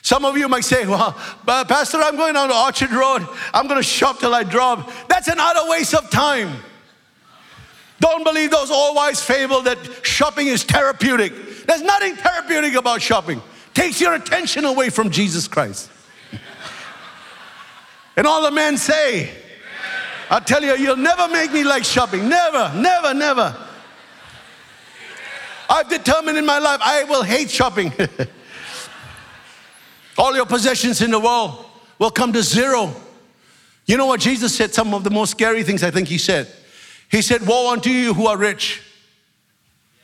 Some 0.02 0.24
of 0.24 0.36
you 0.36 0.48
might 0.48 0.64
say, 0.64 0.84
well, 0.84 1.16
uh, 1.46 1.64
Pastor, 1.64 1.98
I'm 1.98 2.16
going 2.16 2.34
down 2.34 2.48
to 2.48 2.56
Orchard 2.56 2.90
Road. 2.90 3.26
I'm 3.54 3.68
going 3.68 3.78
to 3.78 3.84
shop 3.84 4.18
till 4.18 4.34
I 4.34 4.42
drop. 4.42 4.90
That's 5.08 5.28
an 5.28 5.38
utter 5.38 5.70
waste 5.70 5.94
of 5.94 6.10
time. 6.10 6.56
Don't 8.00 8.24
believe 8.24 8.50
those 8.50 8.68
all 8.68 8.96
wise 8.96 9.22
fable 9.22 9.62
that 9.62 9.78
shopping 10.04 10.48
is 10.48 10.64
therapeutic. 10.64 11.32
There's 11.66 11.82
nothing 11.82 12.16
therapeutic 12.16 12.74
about 12.74 13.00
shopping. 13.00 13.40
Takes 13.74 14.00
your 14.00 14.14
attention 14.14 14.64
away 14.64 14.90
from 14.90 15.08
Jesus 15.08 15.46
Christ. 15.46 15.88
and 18.16 18.26
all 18.26 18.42
the 18.42 18.50
men 18.50 18.76
say, 18.76 19.30
I 20.28 20.40
tell 20.40 20.64
you, 20.64 20.76
you'll 20.76 20.96
never 20.96 21.28
make 21.28 21.52
me 21.52 21.62
like 21.62 21.84
shopping. 21.84 22.28
Never, 22.28 22.72
never, 22.74 23.14
never. 23.14 23.56
I've 25.70 25.88
determined 25.88 26.36
in 26.36 26.44
my 26.44 26.58
life 26.58 26.80
I 26.82 27.04
will 27.04 27.22
hate 27.22 27.50
shopping. 27.50 27.92
All 30.18 30.34
your 30.34 30.46
possessions 30.46 31.00
in 31.00 31.10
the 31.10 31.20
world 31.20 31.64
will 31.98 32.10
come 32.10 32.32
to 32.32 32.42
zero. 32.42 32.94
You 33.86 33.96
know 33.96 34.06
what 34.06 34.20
Jesus 34.20 34.54
said? 34.54 34.72
Some 34.74 34.94
of 34.94 35.04
the 35.04 35.10
most 35.10 35.30
scary 35.30 35.62
things 35.62 35.82
I 35.82 35.90
think 35.90 36.08
he 36.08 36.18
said. 36.18 36.48
He 37.10 37.22
said, 37.22 37.46
Woe 37.46 37.72
unto 37.72 37.90
you 37.90 38.14
who 38.14 38.26
are 38.26 38.36
rich. 38.36 38.82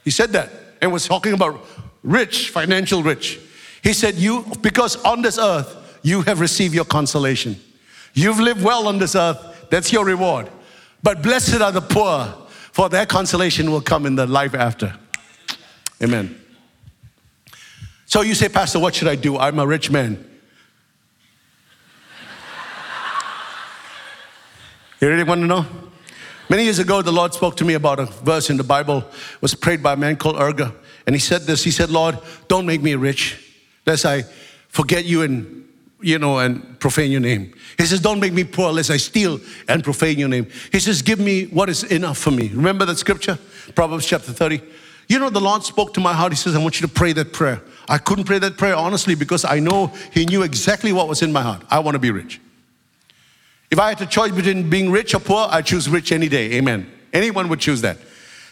He 0.05 0.11
said 0.11 0.31
that 0.31 0.51
and 0.81 0.93
was 0.93 1.07
talking 1.07 1.33
about 1.33 1.65
rich, 2.03 2.51
financial 2.51 3.03
rich. 3.03 3.39
He 3.83 3.93
said, 3.93 4.15
You, 4.17 4.45
because 4.61 4.97
on 5.05 5.23
this 5.23 5.39
earth, 5.39 6.01
you 6.03 6.23
have 6.23 6.41
received 6.41 6.75
your 6.75 6.85
consolation. 6.85 7.57
You've 8.15 8.41
lived 8.41 8.63
well 8.63 8.89
on 8.89 8.99
this 8.99 9.15
earth. 9.15 9.67
That's 9.71 9.93
your 9.93 10.05
reward. 10.05 10.49
But 11.03 11.23
blessed 11.23 11.61
are 11.61 11.73
the 11.73 11.81
poor, 11.81 12.35
for 12.73 12.89
their 12.89 13.07
consolation 13.07 13.71
will 13.71 13.81
come 13.81 14.07
in 14.07 14.17
the 14.17 14.27
life 14.27 14.55
after. 14.55 14.95
Amen. 16.03 16.39
So 18.09 18.23
you 18.23 18.35
say, 18.35 18.49
Pastor, 18.49 18.79
what 18.79 18.95
should 18.95 19.07
I 19.07 19.17
do? 19.17 19.37
I'm 19.37 19.59
a 19.59 19.67
rich 19.67 19.91
man. 19.91 20.25
You 24.99 25.09
really 25.09 25.25
want 25.25 25.43
to 25.43 25.47
know? 25.47 25.67
Many 26.49 26.65
years 26.65 26.79
ago, 26.79 27.03
the 27.03 27.13
Lord 27.13 27.35
spoke 27.35 27.57
to 27.59 27.67
me 27.67 27.75
about 27.75 28.01
a 28.01 28.07
verse 28.07 28.49
in 28.49 28.57
the 28.57 28.65
Bible. 28.65 28.99
It 29.01 29.43
was 29.43 29.55
prayed 29.55 29.83
by 29.83 29.93
a 29.93 29.97
man 29.97 30.17
called 30.17 30.37
Agur. 30.37 30.73
And 31.07 31.15
he 31.15 31.21
said 31.21 31.43
this. 31.43 31.63
He 31.63 31.71
said, 31.71 31.91
Lord, 31.91 32.19
don't 32.49 32.65
make 32.65 32.81
me 32.81 32.95
rich, 32.95 33.55
lest 33.87 34.07
I 34.07 34.23
forget 34.71 35.05
you 35.05 35.21
and 35.21 35.69
you 36.01 36.19
know, 36.19 36.39
and 36.39 36.81
profane 36.81 37.11
your 37.11 37.21
name. 37.21 37.53
He 37.77 37.85
says, 37.85 38.01
Don't 38.01 38.21
make 38.21 38.33
me 38.33 38.45
poor 38.45 38.73
lest 38.73 38.91
I 38.91 38.97
steal 38.97 39.39
and 39.69 39.85
profane 39.85 40.19
your 40.19 40.29
name. 40.29 40.47
He 40.73 40.81
says, 40.81 41.03
Give 41.03 41.19
me 41.19 41.47
what 41.47 41.69
is 41.69 41.85
enough 41.85 42.17
for 42.17 42.31
me. 42.31 42.49
Remember 42.49 42.87
that 42.87 42.97
scripture? 42.97 43.39
Proverbs 43.75 44.07
chapter 44.07 44.33
30. 44.33 44.63
You 45.09 45.19
know, 45.19 45.31
the 45.31 45.41
Lord 45.41 45.63
spoke 45.63 45.95
to 45.95 46.01
my 46.01 46.13
heart. 46.13 46.33
He 46.33 46.37
says, 46.37 46.55
I 46.55 46.59
want 46.59 46.81
you 46.81 46.87
to 46.87 46.93
pray 46.93 47.13
that 47.15 47.33
prayer. 47.33 47.63
I 47.89 47.97
couldn't 47.97 48.25
pray 48.25 48.39
that 48.39 48.59
prayer 48.59 48.77
honestly 48.77 49.15
because 49.15 49.45
I 49.45 49.59
know 49.59 49.87
He 50.13 50.27
knew 50.27 50.43
exactly 50.43 50.93
what 50.93 51.09
was 51.09 51.23
in 51.23 51.33
my 51.33 51.43
heart. 51.43 51.63
I 51.71 51.79
want 51.79 51.95
to 51.95 51.99
be 51.99 52.11
rich. 52.11 52.41
If 53.71 53.79
I 53.79 53.91
had 53.91 54.01
a 54.01 54.07
choice 54.07 54.33
between 54.33 54.69
being 54.71 54.91
rich 54.91 55.15
or 55.15 55.21
poor, 55.21 55.49
I'd 55.51 55.67
choose 55.67 55.89
rich 55.89 56.13
any 56.13 56.29
day. 56.29 56.53
Amen. 56.53 56.91
Anyone 57.13 57.49
would 57.49 57.61
choose 57.61 57.81
that. 57.83 57.99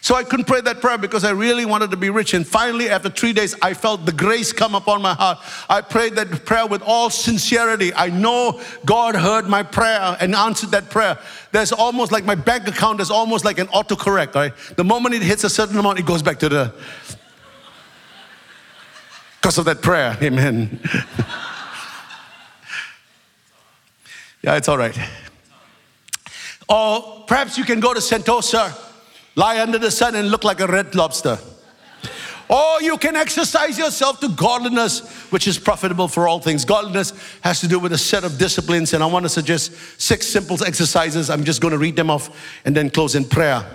So 0.07 0.15
I 0.15 0.23
couldn't 0.23 0.45
pray 0.45 0.61
that 0.61 0.79
prayer 0.79 0.97
because 0.97 1.25
I 1.25 1.31
really 1.31 1.65
wanted 1.65 1.91
to 1.91 1.97
be 1.97 2.09
rich. 2.09 2.33
And 2.33 2.47
finally, 2.47 2.87
after 2.87 3.09
three 3.09 3.33
days, 3.33 3.53
I 3.61 3.73
felt 3.73 4.05
the 4.05 4.13
grace 4.13 4.53
come 4.53 4.73
upon 4.73 5.01
my 5.01 5.13
heart. 5.13 5.39
I 5.69 5.81
prayed 5.81 6.15
that 6.15 6.45
prayer 6.45 6.65
with 6.65 6.81
all 6.81 7.09
sincerity. 7.09 7.93
I 7.93 8.07
know 8.07 8.61
God 8.85 9.15
heard 9.15 9.49
my 9.49 9.63
prayer 9.63 10.15
and 10.21 10.33
answered 10.33 10.71
that 10.71 10.89
prayer. 10.89 11.19
There's 11.51 11.73
almost 11.73 12.13
like 12.13 12.23
my 12.23 12.35
bank 12.35 12.69
account 12.69 13.01
is 13.01 13.11
almost 13.11 13.43
like 13.43 13.59
an 13.59 13.67
autocorrect, 13.67 14.33
right? 14.33 14.53
The 14.77 14.85
moment 14.85 15.13
it 15.13 15.23
hits 15.23 15.43
a 15.43 15.49
certain 15.49 15.77
amount, 15.77 15.99
it 15.99 16.05
goes 16.05 16.23
back 16.23 16.39
to 16.39 16.47
the. 16.47 16.73
Because 19.41 19.57
of 19.57 19.65
that 19.65 19.81
prayer, 19.81 20.17
amen. 20.21 20.79
yeah, 24.41 24.55
it's 24.55 24.69
all 24.69 24.77
right. 24.77 24.97
Or 26.69 27.25
perhaps 27.27 27.57
you 27.57 27.65
can 27.65 27.81
go 27.81 27.93
to 27.93 27.99
Sentosa 27.99 28.86
lie 29.37 29.61
under 29.61 29.77
the 29.77 29.91
sun 29.91 30.15
and 30.15 30.29
look 30.29 30.43
like 30.43 30.59
a 30.59 30.67
red 30.67 30.93
lobster. 30.95 31.37
Or 32.49 32.81
you 32.81 32.97
can 32.97 33.15
exercise 33.15 33.77
yourself 33.77 34.19
to 34.21 34.29
godliness, 34.29 35.05
which 35.31 35.47
is 35.47 35.59
profitable 35.59 36.07
for 36.07 36.27
all 36.27 36.39
things. 36.39 36.65
Godliness 36.65 37.13
has 37.41 37.59
to 37.59 37.67
do 37.67 37.77
with 37.77 37.91
a 37.91 37.97
set 37.97 38.23
of 38.23 38.37
disciplines, 38.37 38.93
and 38.93 39.03
I 39.03 39.05
want 39.05 39.23
to 39.25 39.29
suggest 39.29 39.73
six 40.01 40.27
simple 40.27 40.61
exercises. 40.63 41.29
I'm 41.29 41.43
just 41.43 41.61
going 41.61 41.73
to 41.73 41.77
read 41.77 41.95
them 41.95 42.09
off 42.09 42.29
and 42.65 42.75
then 42.75 42.89
close 42.89 43.15
in 43.15 43.25
prayer. 43.25 43.65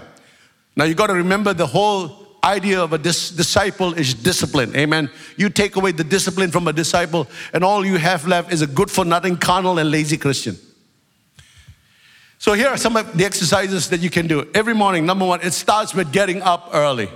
Now, 0.75 0.85
you 0.85 0.95
got 0.95 1.09
to 1.09 1.15
remember 1.15 1.53
the 1.53 1.67
whole 1.67 2.27
idea 2.43 2.83
of 2.83 2.95
a 2.95 2.99
dis- 2.99 3.31
disciple 3.31 3.93
is 3.93 4.15
discipline. 4.15 4.75
Amen. 4.75 5.11
You 5.37 5.51
take 5.51 5.77
away 5.77 5.93
the 5.93 6.03
discipline 6.03 6.51
from 6.51 6.67
a 6.67 6.73
disciple, 6.73 7.29
and 7.53 7.63
all 7.63 7.85
you 7.85 7.99
have 7.99 8.27
left 8.27 8.53
is 8.53 8.63
a 8.63 8.67
good 8.67 8.91
for 8.91 9.05
nothing, 9.05 9.37
carnal, 9.37 9.79
and 9.79 9.91
lazy 9.91 10.17
Christian. 10.17 10.57
So 12.43 12.55
here 12.55 12.67
are 12.67 12.77
some 12.77 12.97
of 12.97 13.17
the 13.17 13.25
exercises 13.25 13.89
that 13.91 14.01
you 14.01 14.11
can 14.11 14.27
do. 14.27 14.51
Every 14.53 14.75
morning, 14.75 15.07
number 15.07 15.25
one, 15.25 15.41
it 15.43 15.53
starts 15.53 15.95
with 15.95 16.13
getting 16.13 16.43
up 16.43 16.71
early. 16.73 17.09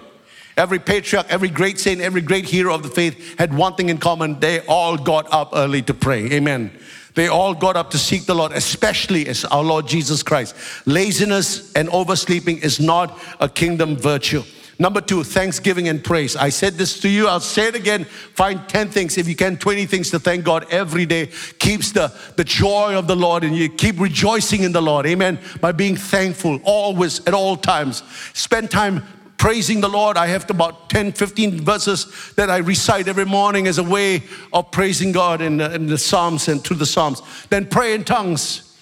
Every 0.57 0.79
patriarch, 0.79 1.27
every 1.29 1.49
great 1.49 1.81
saint, 1.81 2.01
every 2.01 2.21
great 2.21 2.45
hero 2.45 2.73
of 2.73 2.85
the 2.85 2.89
faith 2.89 3.37
had 3.37 3.53
one 3.53 3.75
thing 3.75 3.89
in 3.89 3.99
common. 3.99 4.39
They 4.39 4.61
all 4.67 4.97
got 4.97 5.27
up 5.33 5.51
early 5.53 5.83
to 5.83 5.95
pray. 5.95 6.31
Amen. 6.31 6.71
They 7.15 7.27
all 7.27 7.55
got 7.55 7.75
up 7.75 7.91
to 7.91 7.99
seek 7.99 8.27
the 8.27 8.37
Lord, 8.37 8.53
especially 8.53 9.27
as 9.27 9.45
our 9.47 9.65
Lord 9.65 9.89
Jesus 9.89 10.23
Christ. 10.23 10.55
Laziness 10.87 11.73
and 11.73 11.89
oversleeping 11.89 12.59
is 12.59 12.79
not 12.79 13.19
a 13.41 13.49
kingdom 13.49 13.97
virtue. 13.97 14.45
Number 14.79 15.01
two, 15.01 15.25
thanksgiving 15.25 15.89
and 15.89 16.05
praise. 16.05 16.37
I 16.37 16.51
said 16.51 16.75
this 16.75 17.01
to 17.01 17.09
you, 17.09 17.29
I'll 17.29 17.41
say 17.41 17.69
it 17.69 17.75
again. 17.75 18.05
Find 18.05 18.69
10 18.69 18.91
things, 18.91 19.17
if 19.17 19.27
you 19.27 19.35
can, 19.35 19.57
20 19.57 19.87
things 19.87 20.11
to 20.11 20.19
thank 20.19 20.45
God 20.45 20.67
every 20.71 21.07
day. 21.07 21.31
Keeps 21.59 21.93
the, 21.93 22.13
the 22.37 22.45
joy 22.45 22.95
of 22.95 23.07
the 23.07 23.17
Lord 23.17 23.43
and 23.43 23.57
you 23.57 23.71
keep 23.71 23.99
rejoicing 23.99 24.65
in 24.65 24.73
the 24.73 24.83
Lord. 24.83 25.07
Amen. 25.07 25.39
By 25.63 25.73
being 25.73 25.97
thankful 25.97 26.61
always, 26.63 27.27
at 27.27 27.33
all 27.33 27.57
times. 27.57 28.03
Spend 28.35 28.71
time 28.71 29.03
praising 29.39 29.81
the 29.81 29.89
Lord. 29.89 30.19
I 30.19 30.27
have 30.27 30.49
about 30.51 30.91
10, 30.91 31.13
15 31.13 31.63
verses 31.63 32.33
that 32.37 32.51
I 32.51 32.59
recite 32.59 33.09
every 33.09 33.25
morning 33.25 33.67
as 33.69 33.79
a 33.79 33.85
way 33.85 34.25
of 34.53 34.71
praising 34.71 35.13
God 35.13 35.41
in 35.41 35.61
in 35.61 35.87
the 35.87 35.99
Psalms 35.99 36.49
and 36.49 36.63
through 36.63 36.77
the 36.77 36.87
Psalms. 36.87 37.23
Then 37.49 37.67
pray 37.67 37.95
in 37.95 38.05
tongues. 38.05 38.77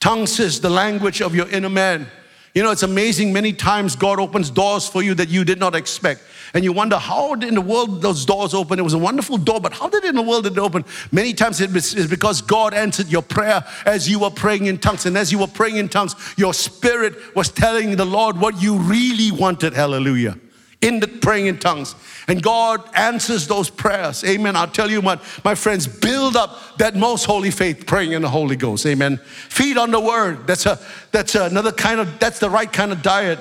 Tongues 0.00 0.40
is 0.40 0.60
the 0.60 0.70
language 0.70 1.20
of 1.22 1.34
your 1.34 1.48
inner 1.48 1.68
man. 1.68 2.08
You 2.54 2.64
know, 2.64 2.72
it's 2.72 2.82
amazing. 2.82 3.32
Many 3.32 3.52
times 3.52 3.94
God 3.94 4.18
opens 4.18 4.50
doors 4.50 4.88
for 4.88 5.02
you 5.02 5.14
that 5.14 5.28
you 5.28 5.44
did 5.44 5.60
not 5.60 5.76
expect. 5.76 6.22
And 6.52 6.64
you 6.64 6.72
wonder, 6.72 6.98
how 6.98 7.32
in 7.34 7.54
the 7.54 7.60
world 7.60 8.02
those 8.02 8.24
doors 8.24 8.54
open? 8.54 8.78
It 8.80 8.82
was 8.82 8.94
a 8.94 8.98
wonderful 8.98 9.38
door, 9.38 9.60
but 9.60 9.72
how 9.72 9.88
did 9.88 10.04
in 10.04 10.16
the 10.16 10.22
world 10.22 10.44
did 10.44 10.54
it 10.54 10.58
open? 10.58 10.84
Many 11.12 11.32
times 11.32 11.60
it 11.60 11.74
is 11.74 12.08
because 12.08 12.42
God 12.42 12.74
answered 12.74 13.06
your 13.06 13.22
prayer 13.22 13.64
as 13.86 14.08
you 14.08 14.18
were 14.18 14.30
praying 14.30 14.66
in 14.66 14.78
tongues. 14.78 15.06
And 15.06 15.16
as 15.16 15.30
you 15.30 15.38
were 15.38 15.46
praying 15.46 15.76
in 15.76 15.88
tongues, 15.88 16.16
your 16.36 16.52
spirit 16.52 17.36
was 17.36 17.50
telling 17.50 17.94
the 17.94 18.04
Lord 18.04 18.36
what 18.36 18.60
you 18.60 18.78
really 18.78 19.30
wanted. 19.30 19.72
Hallelujah 19.72 20.36
in 20.80 21.00
the 21.00 21.08
praying 21.08 21.46
in 21.46 21.58
tongues. 21.58 21.94
And 22.26 22.42
God 22.42 22.82
answers 22.94 23.46
those 23.46 23.68
prayers. 23.68 24.24
Amen. 24.24 24.56
I'll 24.56 24.66
tell 24.66 24.90
you 24.90 25.00
what, 25.00 25.22
my 25.44 25.54
friends, 25.54 25.86
build 25.86 26.36
up 26.36 26.78
that 26.78 26.96
most 26.96 27.24
holy 27.24 27.50
faith 27.50 27.86
praying 27.86 28.12
in 28.12 28.22
the 28.22 28.28
Holy 28.28 28.56
Ghost. 28.56 28.86
Amen. 28.86 29.18
Feed 29.48 29.76
on 29.76 29.90
the 29.90 30.00
word. 30.00 30.46
That's 30.46 30.66
a 30.66 30.78
that's 31.12 31.34
another 31.34 31.72
kind 31.72 32.00
of 32.00 32.18
that's 32.18 32.38
the 32.38 32.50
right 32.50 32.72
kind 32.72 32.92
of 32.92 33.02
diet. 33.02 33.38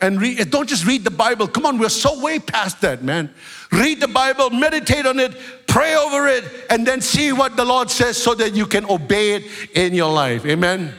And 0.00 0.20
read, 0.20 0.40
eh, 0.40 0.44
don't 0.44 0.68
just 0.68 0.84
read 0.84 1.04
the 1.04 1.12
Bible. 1.12 1.46
Come 1.46 1.64
on, 1.64 1.78
we're 1.78 1.88
so 1.88 2.20
way 2.20 2.40
past 2.40 2.80
that, 2.80 3.04
man. 3.04 3.32
Read 3.70 4.00
the 4.00 4.08
Bible, 4.08 4.50
meditate 4.50 5.06
on 5.06 5.20
it, 5.20 5.32
pray 5.68 5.94
over 5.94 6.26
it, 6.26 6.44
and 6.68 6.84
then 6.84 7.00
see 7.00 7.32
what 7.32 7.56
the 7.56 7.64
Lord 7.64 7.88
says 7.88 8.20
so 8.20 8.34
that 8.34 8.52
you 8.52 8.66
can 8.66 8.84
obey 8.86 9.36
it 9.36 9.70
in 9.74 9.94
your 9.94 10.12
life. 10.12 10.44
Amen. 10.44 10.92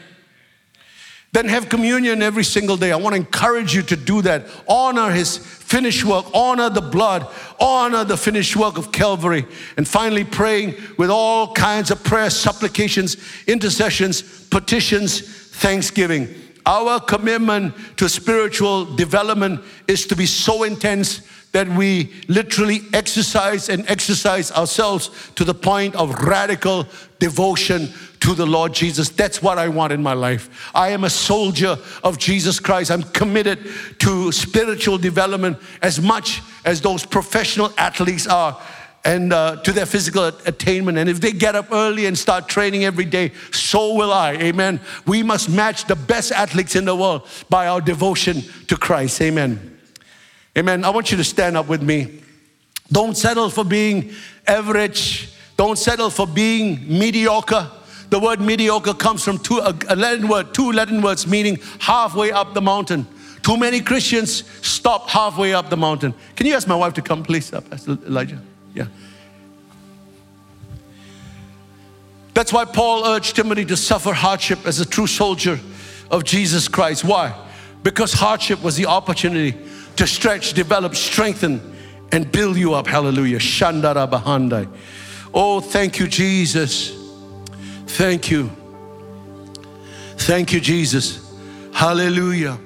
Then 1.34 1.48
have 1.50 1.67
communion 1.67 2.22
every 2.22 2.43
single 2.43 2.78
day. 2.78 2.91
I 2.91 2.96
want 2.96 3.15
to 3.15 3.19
encourage 3.19 3.74
you 3.74 3.82
to 3.82 3.96
do 3.96 4.22
that. 4.22 4.46
Honor 4.67 5.10
his 5.10 5.38
finished 5.38 6.06
work, 6.06 6.28
honor 6.32 6.69
the 6.69 6.82
blood, 6.82 7.28
honor 7.60 8.04
the 8.04 8.15
finished 8.15 8.56
work 8.56 8.78
of 8.78 8.91
Calvary. 8.91 9.46
And 9.76 9.88
finally, 9.88 10.24
praying 10.24 10.76
with 11.00 11.10
all 11.10 11.52
kinds 11.54 11.89
of 11.89 12.04
prayers, 12.04 12.36
supplications, 12.36 13.17
intercessions, 13.48 14.22
petitions, 14.22 15.22
thanksgiving. 15.22 16.30
Our 16.67 17.00
commitment 17.00 17.74
to 17.98 18.08
spiritual 18.08 18.86
development 18.96 19.62
is 19.88 20.06
to 20.08 20.15
be 20.15 20.28
so 20.28 20.62
intense 20.62 21.28
that 21.53 21.67
we 21.69 22.11
literally 22.27 22.81
exercise 22.93 23.69
and 23.69 23.87
exercise 23.89 24.51
ourselves 24.51 25.31
to 25.35 25.43
the 25.43 25.53
point 25.53 25.95
of 25.95 26.13
radical 26.23 26.85
devotion 27.19 27.89
to 28.19 28.33
the 28.33 28.45
Lord 28.45 28.73
Jesus. 28.73 29.09
That's 29.09 29.41
what 29.41 29.59
I 29.59 29.67
want 29.67 29.93
in 29.93 30.01
my 30.01 30.13
life. 30.13 30.71
I 30.73 30.89
am 30.89 31.03
a 31.03 31.09
soldier 31.09 31.77
of 32.03 32.17
Jesus 32.17 32.59
Christ. 32.59 32.89
I'm 32.89 33.03
committed 33.03 33.59
to 33.99 34.31
spiritual 34.31 34.97
development 34.97 35.57
as 35.81 36.01
much 36.01 36.41
as 36.65 36.81
those 36.81 37.05
professional 37.05 37.71
athletes 37.77 38.27
are 38.27 38.59
and 39.05 39.31
uh, 39.33 39.57
to 39.57 39.71
their 39.73 39.85
physical 39.85 40.25
attainment. 40.25 40.97
And 40.97 41.09
if 41.09 41.21
they 41.21 41.33
get 41.33 41.55
up 41.55 41.71
early 41.71 42.07
and 42.07 42.17
start 42.17 42.47
training 42.47 42.85
every 42.85 43.05
day, 43.05 43.31
so 43.51 43.93
will 43.93 44.11
I. 44.11 44.33
Amen. 44.33 44.79
We 45.05 45.21
must 45.21 45.49
match 45.49 45.85
the 45.85 45.95
best 45.95 46.31
athletes 46.31 46.75
in 46.75 46.85
the 46.85 46.95
world 46.95 47.27
by 47.49 47.67
our 47.67 47.81
devotion 47.81 48.41
to 48.67 48.77
Christ. 48.77 49.21
Amen. 49.21 49.72
Amen. 50.57 50.85
I 50.85 50.89
want 50.89 51.11
you 51.11 51.17
to 51.17 51.23
stand 51.23 51.57
up 51.57 51.67
with 51.67 51.81
me. 51.81 52.21
Don't 52.91 53.17
settle 53.17 53.49
for 53.49 53.63
being 53.65 54.11
average. 54.45 55.33
Don't 55.57 55.77
settle 55.77 56.09
for 56.09 56.27
being 56.27 56.85
mediocre. 56.87 57.71
The 58.09 58.19
word 58.19 58.39
mediocre 58.39 58.93
comes 58.93 59.23
from 59.23 59.39
two, 59.39 59.59
uh, 59.59 59.73
a 59.89 59.95
Latin 59.95 60.27
word, 60.27 60.53
two 60.53 60.71
Latin 60.71 61.01
words 61.01 61.25
meaning 61.25 61.57
halfway 61.79 62.31
up 62.31 62.53
the 62.53 62.61
mountain. 62.61 63.07
Too 63.41 63.57
many 63.57 63.81
Christians 63.81 64.43
stop 64.65 65.09
halfway 65.09 65.53
up 65.53 65.69
the 65.69 65.77
mountain. 65.77 66.13
Can 66.35 66.45
you 66.45 66.53
ask 66.53 66.67
my 66.67 66.75
wife 66.75 66.93
to 66.93 67.01
come, 67.01 67.23
please, 67.23 67.51
up, 67.51 67.69
Pastor 67.69 67.97
Elijah? 68.05 68.39
Yeah. 68.75 68.85
That's 72.33 72.53
why 72.53 72.65
Paul 72.65 73.05
urged 73.05 73.35
Timothy 73.35 73.65
to 73.65 73.77
suffer 73.77 74.13
hardship 74.13 74.65
as 74.65 74.79
a 74.79 74.85
true 74.85 75.07
soldier 75.07 75.59
of 76.09 76.23
Jesus 76.23 76.67
Christ. 76.67 77.03
Why? 77.03 77.33
Because 77.83 78.13
hardship 78.13 78.61
was 78.63 78.75
the 78.75 78.85
opportunity 78.85 79.57
to 79.95 80.08
stretch, 80.08 80.53
develop, 80.53 80.95
strengthen, 80.95 81.62
and 82.12 82.32
build 82.32 82.58
you 82.58 82.73
up. 82.73 82.88
Hallelujah. 82.88 83.39
Shandara 83.39 84.10
Bahandai. 84.10 84.67
Oh, 85.34 85.60
thank 85.60 85.99
you, 85.99 86.08
Jesus. 86.08 86.95
Thank 87.88 88.29
you. 88.29 88.51
Thank 90.17 90.53
you, 90.53 90.60
Jesus. 90.60 91.34
Hallelujah. 91.73 92.60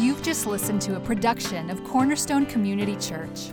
You've 0.00 0.22
just 0.22 0.46
listened 0.46 0.80
to 0.82 0.96
a 0.96 1.00
production 1.00 1.70
of 1.70 1.84
Cornerstone 1.84 2.46
Community 2.46 2.96
Church. 2.96 3.50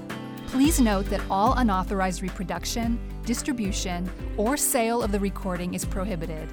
Please 0.48 0.80
note 0.80 1.06
that 1.08 1.22
all 1.30 1.54
unauthorized 1.58 2.22
reproduction, 2.24 3.00
distribution, 3.26 4.10
or 4.38 4.58
sale 4.58 5.04
of 5.04 5.12
the 5.12 5.20
recording 5.20 5.74
is 5.74 5.86
prohibited. 5.86 6.50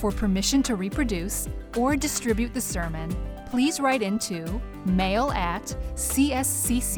For 0.00 0.10
permission 0.10 0.62
to 0.62 0.76
reproduce 0.76 1.46
or 1.76 1.94
distribute 1.94 2.54
the 2.54 2.60
sermon, 2.60 3.14
please 3.50 3.78
write 3.80 4.00
into 4.00 4.58
mail 4.86 5.30
at 5.32 5.76
cscc.org.sg. 5.94 6.90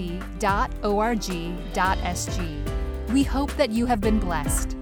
We 3.12 3.24
hope 3.24 3.52
that 3.56 3.70
you 3.70 3.86
have 3.86 4.00
been 4.00 4.20
blessed. 4.20 4.76